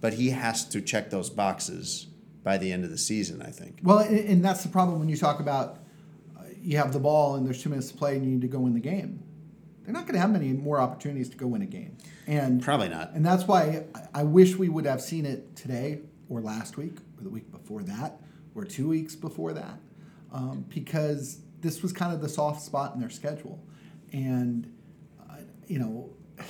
But 0.00 0.14
he 0.14 0.30
has 0.30 0.64
to 0.68 0.80
check 0.80 1.10
those 1.10 1.28
boxes 1.28 2.06
by 2.42 2.56
the 2.56 2.72
end 2.72 2.84
of 2.84 2.90
the 2.90 2.96
season, 2.96 3.42
I 3.42 3.50
think. 3.50 3.80
Well, 3.82 3.98
and, 3.98 4.18
and 4.18 4.42
that's 4.42 4.62
the 4.62 4.70
problem 4.70 4.98
when 4.98 5.10
you 5.10 5.16
talk 5.18 5.40
about 5.40 5.80
uh, 6.38 6.44
you 6.62 6.78
have 6.78 6.94
the 6.94 7.00
ball 7.00 7.34
and 7.34 7.44
there's 7.46 7.62
two 7.62 7.68
minutes 7.68 7.90
to 7.90 7.98
play 7.98 8.16
and 8.16 8.24
you 8.24 8.30
need 8.30 8.40
to 8.40 8.48
go 8.48 8.60
win 8.60 8.72
the 8.72 8.80
game. 8.80 9.22
They're 9.88 9.94
not 9.94 10.04
going 10.04 10.16
to 10.16 10.20
have 10.20 10.30
many 10.30 10.52
more 10.52 10.78
opportunities 10.78 11.30
to 11.30 11.38
go 11.38 11.46
win 11.46 11.62
a 11.62 11.66
game, 11.66 11.96
and 12.26 12.62
Probably 12.62 12.90
not. 12.90 13.12
And 13.14 13.24
that's 13.24 13.48
why 13.48 13.86
I- 13.94 14.20
I 14.20 14.22
wish 14.22 14.54
we 14.54 14.68
would 14.68 14.84
have 14.84 15.00
seen 15.00 15.24
it 15.24 15.56
today 15.56 16.00
or 16.28 16.42
last 16.42 16.76
week 16.76 16.98
or 17.16 17.22
the 17.24 17.30
week 17.30 17.50
before 17.50 17.82
that 17.84 18.20
or 18.54 18.66
two 18.66 18.86
weeks 18.86 19.16
before 19.16 19.54
that, 19.54 19.80
um, 20.30 20.66
because 20.68 21.38
this 21.62 21.82
was 21.82 21.94
kind 21.94 22.12
of 22.12 22.20
the 22.20 22.28
soft 22.28 22.60
spot 22.60 22.92
in 22.92 23.00
their 23.00 23.08
schedule, 23.08 23.64
and 24.12 24.70
uh, 25.26 25.36
you 25.66 25.78
know. 25.78 26.10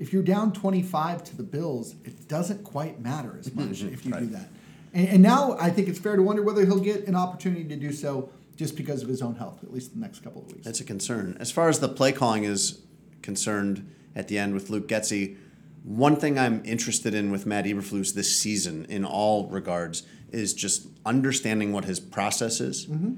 If 0.00 0.12
you're 0.12 0.22
down 0.22 0.52
25 0.52 1.24
to 1.24 1.36
the 1.36 1.42
Bills, 1.42 1.96
it 2.04 2.28
doesn't 2.28 2.62
quite 2.62 3.00
matter 3.00 3.36
as 3.36 3.52
much 3.52 3.82
if 3.82 4.06
you 4.06 4.12
do 4.12 4.26
that. 4.26 4.48
And, 4.94 5.08
and 5.08 5.22
now 5.22 5.56
I 5.58 5.70
think 5.70 5.88
it's 5.88 5.98
fair 5.98 6.14
to 6.14 6.22
wonder 6.22 6.40
whether 6.40 6.64
he'll 6.64 6.78
get 6.78 7.08
an 7.08 7.16
opportunity 7.16 7.64
to 7.64 7.74
do 7.74 7.92
so 7.92 8.30
just 8.58 8.76
because 8.76 9.02
of 9.02 9.08
his 9.08 9.22
own 9.22 9.36
health, 9.36 9.62
at 9.62 9.72
least 9.72 9.94
the 9.94 10.00
next 10.00 10.18
couple 10.18 10.42
of 10.42 10.48
weeks. 10.48 10.64
That's 10.64 10.80
a 10.80 10.84
concern. 10.84 11.36
As 11.38 11.52
far 11.52 11.68
as 11.68 11.78
the 11.78 11.88
play 11.88 12.10
calling 12.10 12.42
is 12.42 12.82
concerned 13.22 13.88
at 14.16 14.26
the 14.26 14.36
end 14.36 14.52
with 14.52 14.68
Luke 14.68 14.88
Getsy, 14.88 15.36
one 15.84 16.16
thing 16.16 16.38
I'm 16.38 16.60
interested 16.64 17.14
in 17.14 17.30
with 17.30 17.46
Matt 17.46 17.66
Eberflus 17.66 18.14
this 18.14 18.36
season, 18.36 18.84
in 18.86 19.04
all 19.04 19.48
regards, 19.48 20.02
is 20.32 20.52
just 20.54 20.88
understanding 21.06 21.72
what 21.72 21.84
his 21.84 22.00
process 22.00 22.60
is. 22.60 22.86
Mm-hmm. 22.86 23.14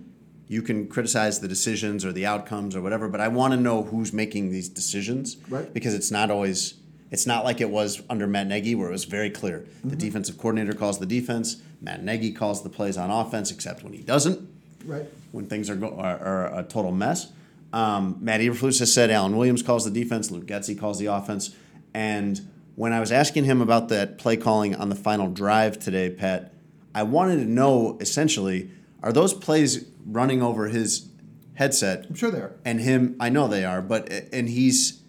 You 0.46 0.60
can 0.60 0.88
criticize 0.88 1.40
the 1.40 1.48
decisions 1.48 2.04
or 2.04 2.12
the 2.12 2.26
outcomes 2.26 2.76
or 2.76 2.82
whatever, 2.82 3.08
but 3.08 3.20
I 3.20 3.28
want 3.28 3.54
to 3.54 3.58
know 3.58 3.84
who's 3.84 4.12
making 4.12 4.50
these 4.50 4.68
decisions. 4.68 5.38
Right. 5.48 5.72
Because 5.72 5.94
it's 5.94 6.10
not 6.10 6.30
always, 6.30 6.74
it's 7.10 7.26
not 7.26 7.44
like 7.44 7.62
it 7.62 7.70
was 7.70 8.02
under 8.10 8.26
Matt 8.26 8.46
Nagy 8.46 8.74
where 8.74 8.88
it 8.88 8.92
was 8.92 9.06
very 9.06 9.30
clear. 9.30 9.66
The 9.84 9.96
defensive 9.96 10.36
coordinator 10.36 10.74
calls 10.74 10.98
the 10.98 11.06
defense, 11.06 11.62
Matt 11.80 12.04
Nagy 12.04 12.30
calls 12.30 12.62
the 12.62 12.68
plays 12.68 12.98
on 12.98 13.10
offense, 13.10 13.50
except 13.50 13.82
when 13.82 13.94
he 13.94 14.02
doesn't 14.02 14.59
right? 14.84 15.06
when 15.32 15.46
things 15.46 15.70
are, 15.70 15.76
go- 15.76 15.96
are, 15.98 16.18
are 16.18 16.58
a 16.60 16.62
total 16.62 16.92
mess. 16.92 17.32
Um, 17.72 18.16
Matt 18.20 18.40
Eberflus 18.40 18.80
has 18.80 18.92
said 18.92 19.10
Alan 19.10 19.36
Williams 19.36 19.62
calls 19.62 19.84
the 19.84 19.90
defense, 19.90 20.30
Luke 20.30 20.46
Getsy 20.46 20.78
calls 20.78 20.98
the 20.98 21.06
offense. 21.06 21.54
And 21.94 22.40
when 22.74 22.92
I 22.92 23.00
was 23.00 23.12
asking 23.12 23.44
him 23.44 23.60
about 23.60 23.88
that 23.90 24.18
play 24.18 24.36
calling 24.36 24.74
on 24.74 24.88
the 24.88 24.94
final 24.96 25.28
drive 25.30 25.78
today, 25.78 26.10
Pat, 26.10 26.52
I 26.94 27.04
wanted 27.04 27.36
to 27.36 27.44
know 27.44 27.96
essentially 28.00 28.70
are 29.02 29.12
those 29.12 29.32
plays 29.32 29.86
running 30.06 30.42
over 30.42 30.68
his 30.68 31.08
headset 31.54 32.06
I'm 32.08 32.14
sure 32.16 32.30
they 32.30 32.40
are. 32.40 32.52
and 32.64 32.80
him? 32.80 33.16
I 33.20 33.28
know 33.28 33.46
they 33.48 33.64
are, 33.64 33.80
but 33.82 34.10
and 34.32 34.48
he's 34.48 34.99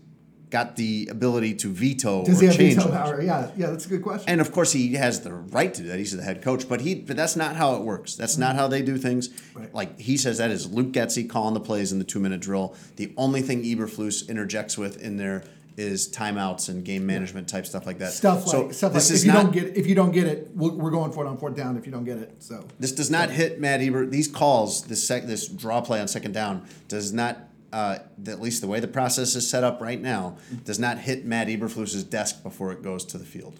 got 0.52 0.76
the 0.76 1.08
ability 1.10 1.56
to 1.56 1.70
veto 1.70 2.24
Does 2.24 2.38
or 2.38 2.42
he 2.42 2.48
have 2.48 2.56
change 2.58 2.76
veto 2.76 2.92
power? 2.92 3.22
Yeah, 3.22 3.50
yeah, 3.58 3.72
that's 3.72 3.86
a 3.86 3.90
good 3.90 4.04
question. 4.04 4.30
And 4.30 4.42
of 4.42 4.52
course, 4.52 4.74
he 4.74 4.94
has 4.94 5.22
the 5.22 5.34
right 5.34 5.74
to 5.74 5.82
do 5.82 5.88
that. 5.88 5.98
He's 5.98 6.16
the 6.16 6.22
head 6.22 6.44
coach, 6.44 6.70
but 6.70 6.82
he 6.82 6.96
but 6.96 7.16
that's 7.16 7.36
not 7.36 7.56
how 7.56 7.76
it 7.76 7.82
works. 7.82 8.16
That's 8.16 8.38
not 8.38 8.50
mm-hmm. 8.50 8.60
how 8.60 8.68
they 8.68 8.82
do 8.82 8.98
things. 8.98 9.30
Right. 9.56 9.74
Like 9.74 10.00
he 10.00 10.18
says, 10.18 10.38
that 10.38 10.52
is 10.52 10.72
Luke 10.72 10.92
Getsy 10.92 11.28
calling 11.28 11.54
the 11.54 11.60
plays 11.60 11.92
in 11.92 11.98
the 11.98 12.06
two 12.06 12.20
minute 12.20 12.42
drill. 12.42 12.76
The 12.98 13.14
only 13.18 13.42
thing 13.42 13.64
Eberflus 13.64 14.30
interjects 14.30 14.78
with 14.78 15.02
in 15.02 15.18
there 15.18 15.44
is 15.78 16.10
timeouts 16.10 16.70
and 16.70 16.84
game 16.84 17.06
management 17.06 17.48
type 17.48 17.66
stuff 17.66 17.86
like 17.86 18.00
that. 18.00 18.12
stuff 18.12 18.46
like 18.46 18.52
so 18.52 18.72
stuff 18.72 18.92
like 18.92 18.96
this 18.96 19.10
if 19.10 19.16
is 19.16 19.26
you 19.26 19.32
not, 19.32 19.44
don't 19.44 19.52
get 19.54 19.78
if 19.78 19.88
you 19.88 19.96
don't 19.96 20.12
get 20.12 20.28
it, 20.28 20.52
we're, 20.54 20.72
we're 20.72 20.92
going 20.92 21.12
for 21.12 21.26
it 21.26 21.30
on 21.30 21.38
fourth 21.38 21.56
down. 21.56 21.78
If 21.78 21.86
you 21.86 21.92
don't 21.92 22.04
get 22.04 22.18
it, 22.18 22.44
so 22.44 22.66
This 22.80 22.92
does 22.92 23.10
not 23.10 23.30
hit 23.30 23.60
Matt 23.60 23.82
Eber. 23.82 24.06
These 24.06 24.28
calls, 24.28 24.84
this 24.84 25.06
sec, 25.08 25.24
this 25.26 25.48
draw 25.48 25.82
play 25.82 26.02
on 26.02 26.08
second 26.08 26.34
down, 26.34 26.68
does 26.88 27.14
not. 27.14 27.48
Uh, 27.72 28.00
at 28.28 28.42
least 28.42 28.62
the 28.62 28.68
way 28.68 28.80
the 28.82 28.88
process 28.88 29.36
is 29.36 29.50
set 29.50 29.64
up 29.64 29.80
right 29.82 30.02
now, 30.02 30.38
does 30.66 30.78
not 30.78 30.98
hit 30.98 31.26
Matt 31.26 31.48
Eberflus's 31.48 32.04
desk 32.04 32.44
before 32.44 32.72
it 32.74 32.82
goes 32.84 33.06
to 33.06 33.18
the 33.18 33.26
field. 33.26 33.60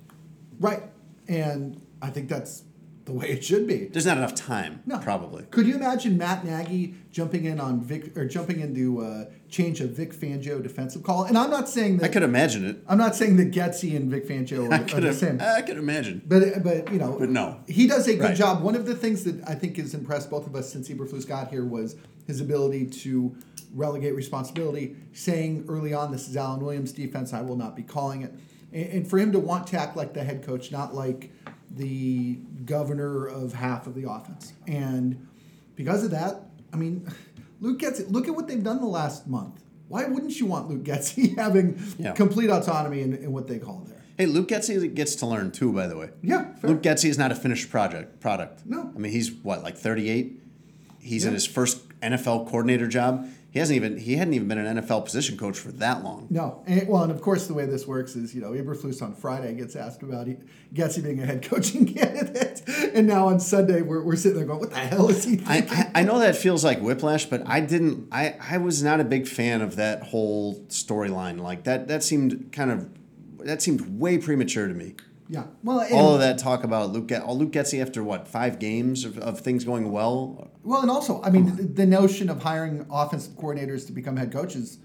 right. 0.60 0.84
And 1.28 1.80
I 2.02 2.10
think 2.10 2.28
that's 2.28 2.64
the 3.06 3.14
way 3.14 3.30
it 3.30 3.44
should 3.44 3.66
be. 3.68 3.86
There's 3.86 4.06
not 4.06 4.18
enough 4.18 4.36
time, 4.36 4.84
No, 4.86 5.00
probably. 5.00 5.44
Could 5.50 5.66
you 5.66 5.76
imagine 5.76 6.18
Matt 6.18 6.46
Nagy 6.46 6.94
jumping 7.12 7.46
in 7.46 7.60
on 7.60 7.82
Vic 7.82 8.16
or 8.18 8.26
jumping 8.26 8.60
into 8.60 9.02
uh, 9.02 9.26
change 9.50 9.82
a 9.82 9.88
Vic 9.88 10.14
Fangio 10.14 10.62
defensive 10.62 11.02
call? 11.04 11.24
And 11.24 11.38
I'm 11.38 11.50
not 11.50 11.68
saying 11.68 11.98
that 11.98 12.06
I 12.06 12.14
could 12.14 12.22
imagine 12.24 12.64
it. 12.66 12.78
I'm 12.88 12.98
not 13.00 13.16
saying 13.16 13.38
that 13.38 13.52
Getsy 13.52 13.96
and 13.96 14.12
Vic 14.12 14.28
Fangio 14.28 14.72
I 14.72 14.78
are, 14.80 14.98
are 14.98 15.02
the 15.02 15.14
same. 15.14 15.40
I 15.42 15.62
could 15.64 15.78
imagine. 15.78 16.22
But 16.26 16.64
but 16.64 16.92
you 16.92 17.00
know, 17.00 17.18
But 17.20 17.30
no. 17.30 17.60
he 17.68 17.88
does 17.88 18.08
a 18.08 18.14
good 18.16 18.22
Right. 18.22 18.36
job. 18.38 18.62
One 18.62 18.76
of 18.76 18.86
the 18.86 18.96
things 18.96 19.24
that 19.24 19.42
I 19.48 19.56
think 19.56 19.78
has 19.78 19.94
impressed 19.94 20.30
both 20.30 20.46
of 20.46 20.56
us 20.56 20.72
since 20.72 20.88
Eberflus 20.90 21.28
got 21.28 21.50
here 21.50 21.66
was 21.66 21.96
his 22.28 22.40
ability 22.40 22.86
to 22.86 23.36
relegate 23.74 24.14
responsibility, 24.16 24.96
saying 25.14 25.66
early 25.68 25.94
on, 25.94 26.12
"This 26.12 26.28
is 26.30 26.38
Alan 26.38 26.60
Williams' 26.64 26.92
defense. 26.92 27.34
I 27.34 27.42
will 27.42 27.56
not 27.58 27.76
be 27.76 27.82
calling 27.84 28.22
it." 28.22 28.34
And, 28.74 28.86
and 28.94 29.08
for 29.10 29.18
him 29.18 29.32
to 29.32 29.40
want 29.40 29.68
to 29.68 29.80
act 29.80 29.98
like 29.98 30.14
the 30.14 30.24
head 30.24 30.46
coach, 30.46 30.72
not 30.72 30.94
like 30.94 31.32
the 31.76 32.36
governor 32.66 33.28
of 33.28 33.54
half 33.54 33.88
of 33.88 33.96
the 33.96 34.10
offense, 34.10 34.54
and 34.68 35.28
because 35.76 36.04
of 36.04 36.12
that, 36.12 36.42
I 36.74 36.78
mean, 36.78 37.08
Luke 37.60 37.80
Getsy. 37.80 38.10
Look 38.12 38.28
at 38.28 38.36
what 38.36 38.48
they've 38.48 38.64
done 38.64 38.80
the 38.82 38.88
last 38.88 39.28
month. 39.28 39.64
Why 39.88 40.06
wouldn't 40.06 40.40
you 40.40 40.46
want 40.46 40.70
Luke 40.70 40.84
Getsy 40.84 41.36
having 41.38 41.82
Yeah. 41.98 42.14
complete 42.14 42.50
autonomy 42.50 43.02
in, 43.02 43.14
in 43.16 43.32
what 43.32 43.48
they 43.48 43.60
call 43.60 43.86
there? 43.88 43.98
Hey, 44.18 44.26
Luke 44.26 44.48
Getsy 44.50 44.94
gets 44.94 45.16
to 45.16 45.26
learn 45.26 45.52
too, 45.52 45.72
by 45.74 45.88
the 45.88 45.98
way. 45.98 46.10
Yeah, 46.22 46.54
fair. 46.56 46.70
Luke 46.72 46.82
Getsy 46.84 47.10
is 47.10 47.18
not 47.18 47.32
a 47.32 47.36
finished 47.36 47.70
project 47.70 48.20
product. 48.20 48.66
No. 48.66 48.92
I 48.96 49.00
mean 49.00 49.12
he's 49.12 49.32
what 49.32 49.64
like 49.64 49.78
38. 49.78 50.40
He's 51.00 51.26
in 51.26 51.34
his 51.34 51.46
first 51.48 51.88
NFL 52.02 52.48
coordinator 52.50 52.88
job. 52.88 53.28
He 53.52 53.60
hasn't 53.60 53.76
even 53.76 53.98
he 53.98 54.16
hadn't 54.16 54.34
even 54.34 54.48
been 54.48 54.58
an 54.58 54.78
NFL 54.78 55.04
position 55.04 55.38
coach 55.38 55.60
for 55.60 55.74
that 55.74 56.06
long. 56.06 56.28
No, 56.30 56.64
and, 56.66 56.88
well, 56.88 57.04
and 57.04 57.12
of 57.12 57.22
course 57.22 57.48
the 57.48 57.54
way 57.54 57.66
this 57.66 57.86
works 57.86 58.16
is 58.16 58.34
you 58.34 58.40
know 58.40 58.52
Eberflus 58.52 59.02
on 59.02 59.14
Friday 59.14 59.54
gets 59.54 59.76
asked 59.76 60.04
about 60.04 60.28
he, 60.28 60.38
Getsy 60.74 61.04
being 61.04 61.22
a 61.22 61.26
head 61.26 61.44
coaching 61.44 61.86
candidate, 61.94 62.62
and 62.94 63.06
now 63.06 63.28
on 63.28 63.42
Sunday 63.42 63.82
we're, 63.82 64.04
we're 64.04 64.16
sitting 64.16 64.38
there 64.38 64.48
going, 64.48 64.62
what 64.62 64.70
the 64.70 64.78
hell 64.78 65.10
is 65.10 65.26
he 65.26 65.34
I, 65.46 65.62
thinking? 65.62 65.78
I 65.78 65.92
I 65.96 66.04
know 66.04 66.20
that 66.20 66.38
feels 66.38 66.64
like 66.64 66.80
whiplash, 66.80 67.26
but 67.26 67.46
I 67.46 67.60
didn't. 67.60 68.08
I, 68.10 68.38
I 68.40 68.58
was 68.58 68.82
not 68.82 69.02
a 69.02 69.04
big 69.04 69.28
fan 69.28 69.62
of 69.62 69.76
that 69.76 70.04
whole 70.04 70.62
storyline. 70.70 71.38
Like 71.38 71.66
that 71.66 71.90
that 71.90 72.04
seemed 72.04 72.54
kind 72.54 72.72
of 72.72 72.90
that 73.40 73.62
seemed 73.62 74.00
way 74.00 74.18
premature 74.18 74.70
to 74.70 74.74
me. 74.74 74.96
Yeah, 75.32 75.46
well, 75.64 75.88
All 75.94 76.14
of 76.14 76.20
that 76.20 76.40
talk 76.40 76.66
about 76.66 76.92
Luke, 76.92 77.08
Get- 77.08 77.22
all 77.22 77.36
oh, 77.36 77.38
Luke 77.38 77.54
Getsy 77.54 77.82
after 77.82 78.04
what 78.04 78.28
five 78.28 78.60
games 78.60 79.06
of, 79.06 79.18
of 79.18 79.40
things 79.40 79.64
going 79.64 79.90
well. 79.90 80.52
well, 80.62 80.82
and 80.82 80.92
also 80.92 81.22
I 81.24 81.30
mean 81.30 81.56
the, 81.56 81.64
the 81.64 81.86
notion 81.86 82.30
of 82.30 82.44
hiring 82.44 82.86
offensive 82.92 83.36
coordinators 83.36 83.86
to 83.88 83.94
become 83.94 84.18
head 84.18 84.34
coaches. 84.34 84.80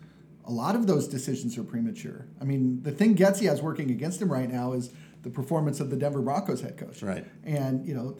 A 0.44 0.52
lot 0.52 0.76
of 0.76 0.86
those 0.86 1.08
decisions 1.08 1.58
are 1.58 1.64
premature. 1.64 2.28
I 2.40 2.44
mean, 2.44 2.80
the 2.84 2.92
thing 2.92 3.16
Getsy 3.16 3.48
has 3.48 3.60
working 3.60 3.90
against 3.90 4.22
him 4.22 4.30
right 4.30 4.48
now 4.48 4.72
is 4.72 4.92
the 5.22 5.30
performance 5.30 5.80
of 5.80 5.90
the 5.90 5.96
Denver 5.96 6.22
Broncos 6.22 6.60
head 6.60 6.78
coach. 6.78 7.02
Right. 7.02 7.26
And 7.42 7.84
you 7.84 7.94
know, 7.94 8.16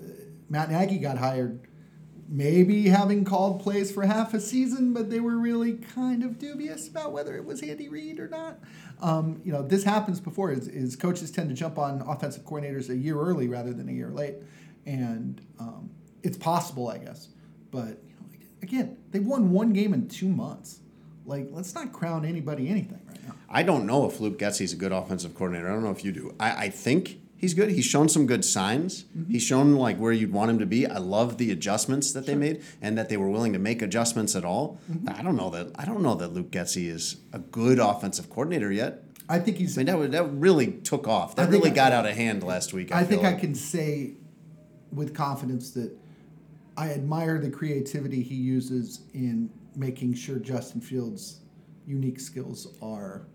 Matt 0.48 0.72
Nagy 0.72 0.98
got 0.98 1.18
hired 1.18 1.60
maybe 2.28 2.88
having 2.88 3.24
called 3.24 3.62
plays 3.62 3.92
for 3.92 4.04
half 4.04 4.34
a 4.34 4.40
season, 4.40 4.92
but 4.92 5.10
they 5.10 5.20
were 5.20 5.36
really 5.36 5.74
kind 5.74 6.22
of 6.22 6.38
dubious 6.38 6.88
about 6.88 7.12
whether 7.12 7.36
it 7.36 7.44
was 7.44 7.62
Andy 7.62 7.88
Reid 7.88 8.18
or 8.18 8.28
not. 8.28 8.58
Um, 9.00 9.40
you 9.44 9.52
know, 9.52 9.62
this 9.62 9.84
happens 9.84 10.20
before. 10.20 10.50
Is, 10.52 10.68
is 10.68 10.96
coaches 10.96 11.30
tend 11.30 11.48
to 11.50 11.54
jump 11.54 11.78
on 11.78 12.02
offensive 12.02 12.44
coordinators 12.44 12.88
a 12.88 12.96
year 12.96 13.18
early 13.18 13.48
rather 13.48 13.72
than 13.72 13.88
a 13.88 13.92
year 13.92 14.10
late, 14.10 14.36
and 14.86 15.40
um, 15.58 15.90
it's 16.22 16.36
possible, 16.36 16.88
I 16.88 16.98
guess. 16.98 17.28
But 17.70 18.02
you 18.06 18.14
know, 18.14 18.26
again, 18.62 18.96
they 19.10 19.20
won 19.20 19.50
one 19.50 19.72
game 19.72 19.92
in 19.92 20.08
two 20.08 20.28
months. 20.28 20.80
Like, 21.26 21.48
let's 21.50 21.74
not 21.74 21.92
crown 21.92 22.24
anybody 22.24 22.68
anything 22.68 23.00
right 23.08 23.26
now. 23.26 23.34
I 23.48 23.62
don't 23.62 23.84
know 23.84 24.06
if 24.06 24.20
Luke 24.20 24.38
Getsy's 24.38 24.72
a 24.72 24.76
good 24.76 24.92
offensive 24.92 25.34
coordinator. 25.34 25.68
I 25.68 25.72
don't 25.72 25.82
know 25.82 25.90
if 25.90 26.04
you 26.04 26.12
do. 26.12 26.34
I, 26.38 26.66
I 26.66 26.70
think 26.70 27.18
he's 27.36 27.54
good. 27.54 27.70
He's 27.70 27.84
shown 27.84 28.08
some 28.08 28.26
good 28.26 28.44
signs. 28.44 29.04
Mm-hmm. 29.04 29.32
He's 29.32 29.42
shown 29.42 29.74
like 29.74 29.98
where 29.98 30.12
you'd 30.12 30.32
want 30.32 30.50
him 30.50 30.58
to 30.58 30.66
be. 30.66 30.86
I 30.86 30.98
love 30.98 31.38
the 31.38 31.50
adjustments 31.50 32.12
that 32.12 32.26
they 32.26 32.34
made 32.34 32.62
and 32.80 32.96
that 32.98 33.08
they 33.08 33.16
were 33.16 33.28
willing 33.28 33.52
to 33.52 33.58
make 33.58 33.82
adjustments 33.82 34.34
at 34.34 34.44
all. 34.44 34.80
Mm-hmm. 34.90 35.08
I 35.10 35.22
don't 35.22 35.36
know 35.36 35.50
that 35.50 35.72
I 35.78 35.84
don't 35.84 36.02
know 36.02 36.14
that 36.14 36.32
Luke 36.32 36.50
Getsy 36.50 36.88
is 36.88 37.16
a 37.32 37.38
good 37.38 37.78
offensive 37.78 38.30
coordinator 38.30 38.72
yet. 38.72 39.02
I 39.28 39.38
think 39.40 39.56
he's 39.56 39.76
I 39.76 39.82
mean 39.82 40.00
that 40.00 40.12
that 40.12 40.24
really 40.32 40.72
took 40.72 41.08
off. 41.08 41.36
That 41.36 41.50
really 41.50 41.70
I- 41.70 41.74
got 41.74 41.92
out 41.92 42.06
of 42.06 42.14
hand 42.16 42.42
last 42.42 42.72
week. 42.72 42.92
I, 42.92 43.00
I 43.00 43.04
think 43.04 43.22
feel 43.22 43.30
I 43.30 43.34
can 43.34 43.54
say 43.54 44.14
with 44.92 45.14
confidence 45.14 45.72
that 45.72 45.96
I 46.76 46.90
admire 46.90 47.38
the 47.38 47.50
creativity 47.50 48.22
he 48.22 48.34
uses 48.34 49.00
in 49.14 49.50
making 49.74 50.14
sure 50.14 50.38
Justin 50.38 50.80
Fields' 50.80 51.40
unique 51.86 52.20
skills 52.20 52.76
are 52.82 53.26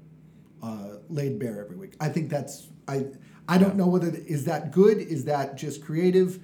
uh, 0.63 0.97
laid 1.09 1.39
bare 1.39 1.59
every 1.63 1.75
week. 1.75 1.95
I 1.99 2.09
think 2.09 2.29
that's 2.29 2.67
I. 2.87 3.05
I 3.51 3.57
don't 3.57 3.75
know 3.75 3.87
whether 3.87 4.07
is 4.09 4.45
that 4.45 4.71
good. 4.71 4.97
Is 4.99 5.25
that 5.25 5.57
just 5.57 5.83
creative? 5.83 6.39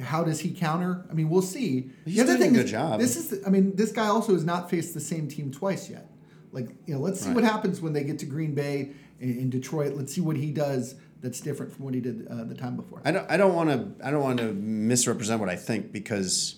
How 0.00 0.22
does 0.24 0.40
he 0.40 0.50
counter? 0.52 1.04
I 1.10 1.14
mean, 1.14 1.28
we'll 1.28 1.42
see. 1.42 1.90
He's 2.04 2.16
doing 2.24 2.42
a 2.54 2.58
good 2.58 2.66
job. 2.68 3.00
This 3.00 3.16
is. 3.16 3.28
the- 3.28 3.46
I 3.46 3.50
mean, 3.50 3.74
this 3.76 3.92
guy 3.92 4.06
also 4.06 4.32
has 4.32 4.44
not 4.44 4.70
faced 4.70 4.94
the 4.94 5.00
same 5.00 5.28
team 5.28 5.50
twice 5.50 5.90
yet. 5.90 6.10
Like 6.52 6.68
you 6.86 6.94
know, 6.94 7.00
let's 7.00 7.20
see 7.20 7.30
what 7.34 7.44
happens 7.44 7.80
when 7.80 7.92
they 7.92 8.04
get 8.04 8.18
to 8.20 8.26
Green 8.26 8.54
Bay 8.54 8.92
in, 9.20 9.38
in 9.38 9.50
Detroit. 9.50 9.94
Let's 9.94 10.14
see 10.14 10.20
what 10.20 10.36
he 10.36 10.50
does 10.50 10.94
that's 11.20 11.40
different 11.40 11.72
from 11.72 11.84
what 11.84 11.94
he 11.94 12.00
did 12.00 12.26
uh, 12.28 12.44
the 12.44 12.54
time 12.54 12.76
before. 12.76 13.00
I 13.04 13.10
don't. 13.10 13.28
I 13.30 13.36
don't 13.36 13.54
want 13.54 13.70
to. 13.70 14.06
I 14.06 14.10
don't 14.10 14.22
want 14.22 14.38
to 14.38 14.52
misrepresent 14.52 15.40
what 15.40 15.48
I 15.48 15.56
think 15.56 15.92
because 15.92 16.56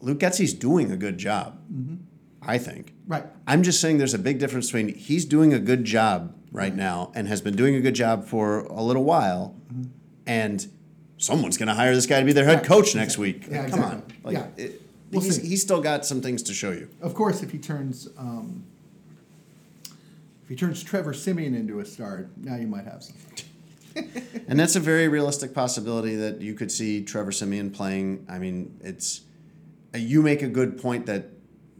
Luke 0.00 0.18
Getsy's 0.18 0.54
doing 0.54 0.90
a 0.90 0.96
good 0.96 1.18
job. 1.18 1.58
I 2.42 2.58
think. 2.58 2.92
Right. 3.06 3.24
I'm 3.46 3.62
just 3.62 3.80
saying 3.80 3.98
there's 3.98 4.14
a 4.14 4.18
big 4.18 4.38
difference 4.38 4.66
between 4.66 4.94
he's 4.94 5.24
doing 5.24 5.52
a 5.52 5.58
good 5.58 5.84
job 5.84 6.34
right 6.52 6.74
now 6.74 7.10
and 7.14 7.28
has 7.28 7.40
been 7.40 7.56
doing 7.56 7.74
a 7.74 7.80
good 7.80 7.94
job 7.94 8.24
for 8.26 8.60
a 8.60 8.82
little 8.82 9.04
while, 9.04 9.54
and 10.26 10.66
someone's 11.18 11.56
going 11.58 11.68
to 11.68 11.74
hire 11.74 11.94
this 11.94 12.06
guy 12.06 12.20
to 12.20 12.26
be 12.26 12.32
their 12.32 12.44
head 12.44 12.64
coach 12.64 12.94
next 12.94 13.14
Exactly. 13.18 13.32
week. 13.32 13.46
Yeah, 13.50 13.56
Come 13.56 13.64
exactly. 13.80 13.84
on. 13.84 14.02
Like, 14.22 14.34
Yeah. 14.34 14.64
it- 14.64 14.82
We'll 15.12 15.20
he's, 15.22 15.40
see. 15.40 15.46
he's 15.48 15.62
still 15.62 15.80
got 15.80 16.04
some 16.04 16.20
things 16.20 16.42
to 16.42 16.52
show 16.52 16.72
you. 16.72 16.88
Of 17.00 17.14
course, 17.14 17.40
if 17.44 17.52
he 17.52 17.58
turns 17.58 18.08
um, 18.18 18.64
if 20.42 20.48
he 20.48 20.56
turns 20.56 20.82
Trevor 20.82 21.12
Siemian 21.14 21.54
into 21.54 21.78
a 21.78 21.84
star, 21.84 22.26
now 22.42 22.56
you 22.56 22.66
might 22.66 22.84
have 22.86 23.02
something. 23.04 23.44
And 24.48 24.58
that's 24.60 24.76
a 24.76 24.80
very 24.80 25.08
realistic 25.08 25.54
possibility 25.54 26.16
that 26.16 26.42
you 26.42 26.54
could 26.54 26.70
see 26.70 27.02
Trevor 27.02 27.32
Siemian 27.32 27.70
playing. 27.70 28.26
I 28.28 28.38
mean, 28.38 28.76
it's 28.82 29.22
you 29.94 30.22
make 30.22 30.42
a 30.42 30.48
good 30.48 30.76
point 30.76 31.06
that 31.06 31.28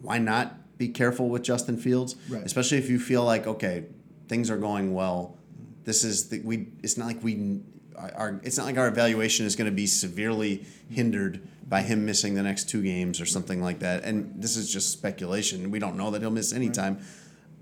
why 0.02 0.18
not 0.18 0.76
be 0.78 0.88
careful 0.88 1.28
with 1.28 1.42
Justin 1.42 1.76
Fields, 1.78 2.16
Right. 2.28 2.44
especially 2.44 2.78
if 2.78 2.88
you 2.90 2.98
feel 2.98 3.24
like 3.24 3.46
okay, 3.46 3.84
things 4.28 4.50
are 4.50 4.58
going 4.58 4.92
well. 4.94 5.36
This 5.84 6.04
is 6.04 6.28
the, 6.28 6.40
we. 6.40 6.68
It's 6.82 6.96
not 6.96 7.06
like 7.06 7.22
we 7.22 7.60
our. 7.96 8.40
It's 8.42 8.56
not 8.58 8.66
like 8.66 8.76
our 8.76 8.88
evaluation 8.88 9.46
is 9.46 9.56
going 9.56 9.70
to 9.70 9.74
be 9.74 9.86
severely 9.86 10.64
hindered 10.90 11.46
by 11.68 11.82
him 11.82 12.04
missing 12.04 12.34
the 12.34 12.42
next 12.42 12.68
two 12.68 12.82
games 12.82 13.20
or 13.20 13.26
something 13.26 13.62
like 13.62 13.78
that. 13.80 14.04
And 14.04 14.32
this 14.40 14.56
is 14.56 14.72
just 14.72 14.90
speculation. 14.92 15.70
We 15.70 15.78
don't 15.78 15.96
know 15.96 16.10
that 16.12 16.20
he'll 16.22 16.30
miss 16.30 16.52
any 16.52 16.70
time. 16.70 17.00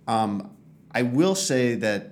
Um, 0.06 0.54
I 0.90 1.02
will 1.02 1.34
say 1.34 1.74
that 1.76 2.10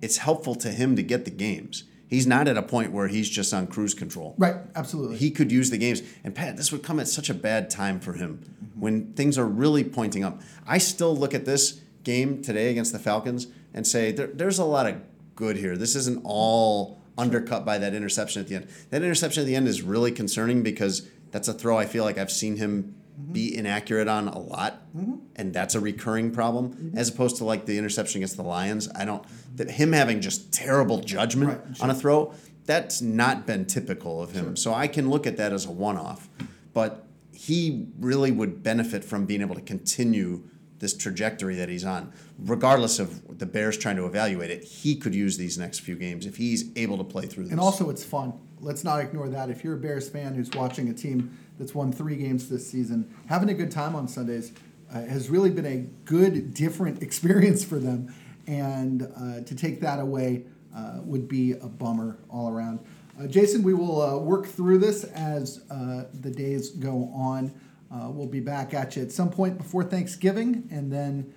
it's 0.00 0.18
helpful 0.18 0.54
to 0.56 0.68
him 0.70 0.94
to 0.96 1.02
get 1.02 1.24
the 1.24 1.30
games. 1.32 1.84
He's 2.08 2.26
not 2.26 2.48
at 2.48 2.56
a 2.56 2.62
point 2.62 2.92
where 2.92 3.06
he's 3.06 3.28
just 3.28 3.52
on 3.52 3.66
cruise 3.66 3.94
control. 3.94 4.34
Right, 4.38 4.56
absolutely. 4.74 5.18
He 5.18 5.30
could 5.30 5.52
use 5.52 5.70
the 5.70 5.78
games. 5.78 6.02
And 6.24 6.34
Pat, 6.34 6.56
this 6.56 6.72
would 6.72 6.82
come 6.82 6.98
at 6.98 7.06
such 7.06 7.28
a 7.28 7.34
bad 7.34 7.68
time 7.68 8.00
for 8.00 8.14
him 8.14 8.40
when 8.74 9.12
things 9.12 9.36
are 9.36 9.46
really 9.46 9.84
pointing 9.84 10.24
up. 10.24 10.40
I 10.66 10.78
still 10.78 11.14
look 11.14 11.34
at 11.34 11.44
this 11.44 11.80
game 12.04 12.42
today 12.42 12.70
against 12.70 12.92
the 12.92 12.98
Falcons 12.98 13.48
and 13.74 13.86
say 13.86 14.10
there, 14.12 14.28
there's 14.28 14.58
a 14.58 14.64
lot 14.64 14.86
of 14.86 14.96
good 15.36 15.56
here. 15.56 15.76
This 15.76 15.94
isn't 15.94 16.22
all 16.24 16.98
undercut 17.18 17.66
by 17.66 17.76
that 17.78 17.92
interception 17.94 18.40
at 18.40 18.48
the 18.48 18.54
end. 18.54 18.68
That 18.90 19.02
interception 19.02 19.42
at 19.42 19.46
the 19.46 19.56
end 19.56 19.68
is 19.68 19.82
really 19.82 20.12
concerning 20.12 20.62
because 20.62 21.06
that's 21.30 21.48
a 21.48 21.52
throw 21.52 21.76
I 21.76 21.84
feel 21.84 22.04
like 22.04 22.16
I've 22.16 22.30
seen 22.30 22.56
him 22.56 22.94
Mm-hmm. 23.18 23.32
be 23.32 23.56
inaccurate 23.56 24.06
on 24.06 24.28
a 24.28 24.38
lot, 24.38 24.82
mm-hmm. 24.96 25.16
and 25.34 25.52
that's 25.52 25.74
a 25.74 25.80
recurring 25.80 26.30
problem. 26.30 26.72
Mm-hmm. 26.72 26.98
As 26.98 27.08
opposed 27.08 27.36
to 27.38 27.44
like 27.44 27.66
the 27.66 27.76
interception 27.76 28.20
against 28.20 28.36
the 28.36 28.44
Lions, 28.44 28.88
I 28.94 29.04
don't. 29.04 29.24
That 29.56 29.72
him 29.72 29.92
having 29.92 30.20
just 30.20 30.52
terrible 30.52 31.00
judgment 31.00 31.60
Right, 31.64 31.80
on 31.80 31.90
a 31.90 31.94
throw, 31.94 32.32
that's 32.64 33.02
not 33.02 33.44
been 33.44 33.64
typical 33.64 34.22
of 34.22 34.32
him. 34.32 34.54
So 34.56 34.72
I 34.72 34.86
can 34.86 35.10
look 35.10 35.26
at 35.26 35.36
that 35.38 35.52
as 35.52 35.66
a 35.66 35.72
one-off, 35.72 36.28
but 36.72 37.06
he 37.32 37.88
really 37.98 38.30
would 38.30 38.62
benefit 38.62 39.04
from 39.04 39.26
being 39.26 39.40
able 39.40 39.56
to 39.56 39.62
continue 39.62 40.44
this 40.78 40.96
trajectory 40.96 41.56
that 41.56 41.68
he's 41.68 41.84
on, 41.84 42.12
regardless 42.38 43.00
of 43.00 43.38
the 43.38 43.46
Bears 43.46 43.76
trying 43.76 43.96
to 43.96 44.06
evaluate 44.06 44.50
it. 44.50 44.62
He 44.62 44.94
could 44.94 45.14
use 45.14 45.36
these 45.36 45.58
next 45.58 45.80
few 45.80 45.96
games 45.96 46.24
if 46.24 46.36
he's 46.36 46.70
able 46.76 46.98
to 46.98 47.04
play 47.04 47.26
through 47.26 47.44
this. 47.44 47.52
and 47.52 47.60
also, 47.60 47.90
it's 47.90 48.04
fun. 48.04 48.32
Let's 48.60 48.84
not 48.84 49.00
ignore 49.00 49.28
that. 49.28 49.50
If 49.50 49.64
you're 49.64 49.74
a 49.74 49.78
Bears 49.78 50.08
fan 50.08 50.34
who's 50.34 50.50
watching 50.50 50.88
a 50.88 50.94
team 50.94 51.36
that's 51.58 51.74
won 51.74 51.92
three 51.92 52.16
games 52.16 52.48
this 52.48 52.68
season, 52.68 53.12
having 53.26 53.50
a 53.50 53.54
good 53.54 53.70
time 53.70 53.94
on 53.94 54.08
Sundays 54.08 54.52
uh, 54.92 55.02
has 55.02 55.28
really 55.28 55.50
been 55.50 55.66
a 55.66 55.78
good, 56.04 56.54
different 56.54 57.02
experience 57.02 57.64
for 57.64 57.78
them. 57.78 58.14
And 58.46 59.02
uh, 59.02 59.40
to 59.42 59.54
take 59.54 59.80
that 59.80 60.00
away 60.00 60.44
uh, 60.74 61.00
would 61.02 61.28
be 61.28 61.52
a 61.52 61.66
bummer 61.66 62.18
all 62.30 62.48
around. 62.48 62.80
Uh, 63.20 63.26
Jason, 63.26 63.62
we 63.62 63.74
will 63.74 64.00
uh, 64.00 64.16
work 64.16 64.46
through 64.46 64.78
this 64.78 65.04
as 65.04 65.64
the 65.66 66.30
days 66.34 66.70
go 66.70 67.10
on. 67.14 67.52
We'll 67.90 68.26
be 68.26 68.40
back 68.40 68.74
at 68.74 68.96
you 68.96 69.02
at 69.02 69.12
some 69.12 69.30
point 69.30 69.58
before 69.58 69.84
Thanksgiving 69.84 70.68
and 70.70 70.92
then 70.92 71.34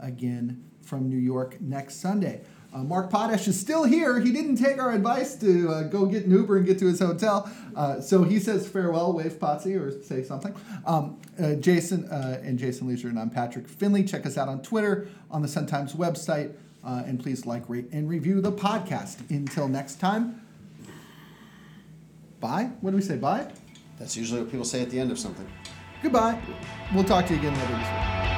again 0.00 0.64
from 0.80 1.08
New 1.08 1.18
York 1.18 1.60
next 1.60 1.96
Sunday. 1.96 2.42
Uh, 2.72 2.78
Mark 2.78 3.08
Potash 3.10 3.48
is 3.48 3.58
still 3.58 3.84
here. 3.84 4.20
He 4.20 4.30
didn't 4.30 4.56
take 4.56 4.78
our 4.78 4.92
advice 4.92 5.34
to 5.36 5.68
uh, 5.70 5.82
go 5.84 6.04
get 6.04 6.26
an 6.26 6.30
Uber 6.32 6.58
and 6.58 6.66
get 6.66 6.78
to 6.80 6.86
his 6.86 7.00
hotel. 7.00 7.50
Uh, 7.74 8.00
so 8.00 8.24
he 8.24 8.38
says 8.38 8.68
farewell, 8.68 9.12
wave 9.14 9.38
Potsy, 9.38 9.74
or 9.80 10.02
say 10.02 10.22
something. 10.22 10.54
Um, 10.84 11.18
uh, 11.42 11.54
Jason 11.54 12.04
uh, 12.10 12.40
and 12.42 12.58
Jason 12.58 12.86
Lieser, 12.86 13.08
and 13.08 13.18
I'm 13.18 13.30
Patrick 13.30 13.66
Finley. 13.68 14.04
Check 14.04 14.26
us 14.26 14.36
out 14.36 14.48
on 14.48 14.60
Twitter, 14.60 15.08
on 15.30 15.40
the 15.40 15.48
Sun 15.48 15.66
Times 15.66 15.94
website, 15.94 16.52
uh, 16.84 17.02
and 17.06 17.18
please 17.18 17.46
like, 17.46 17.68
rate, 17.68 17.88
and 17.90 18.08
review 18.08 18.42
the 18.42 18.52
podcast. 18.52 19.28
Until 19.30 19.66
next 19.66 19.98
time, 19.98 20.42
bye. 22.38 22.70
What 22.82 22.90
do 22.90 22.96
we 22.96 23.02
say? 23.02 23.16
Bye? 23.16 23.50
That's 23.98 24.14
usually 24.14 24.42
what 24.42 24.50
people 24.50 24.66
say 24.66 24.82
at 24.82 24.90
the 24.90 25.00
end 25.00 25.10
of 25.10 25.18
something. 25.18 25.50
Goodbye. 26.02 26.38
We'll 26.94 27.04
talk 27.04 27.26
to 27.26 27.32
you 27.32 27.38
again 27.40 27.54
later 27.54 27.72
this 27.72 28.28
week. 28.28 28.37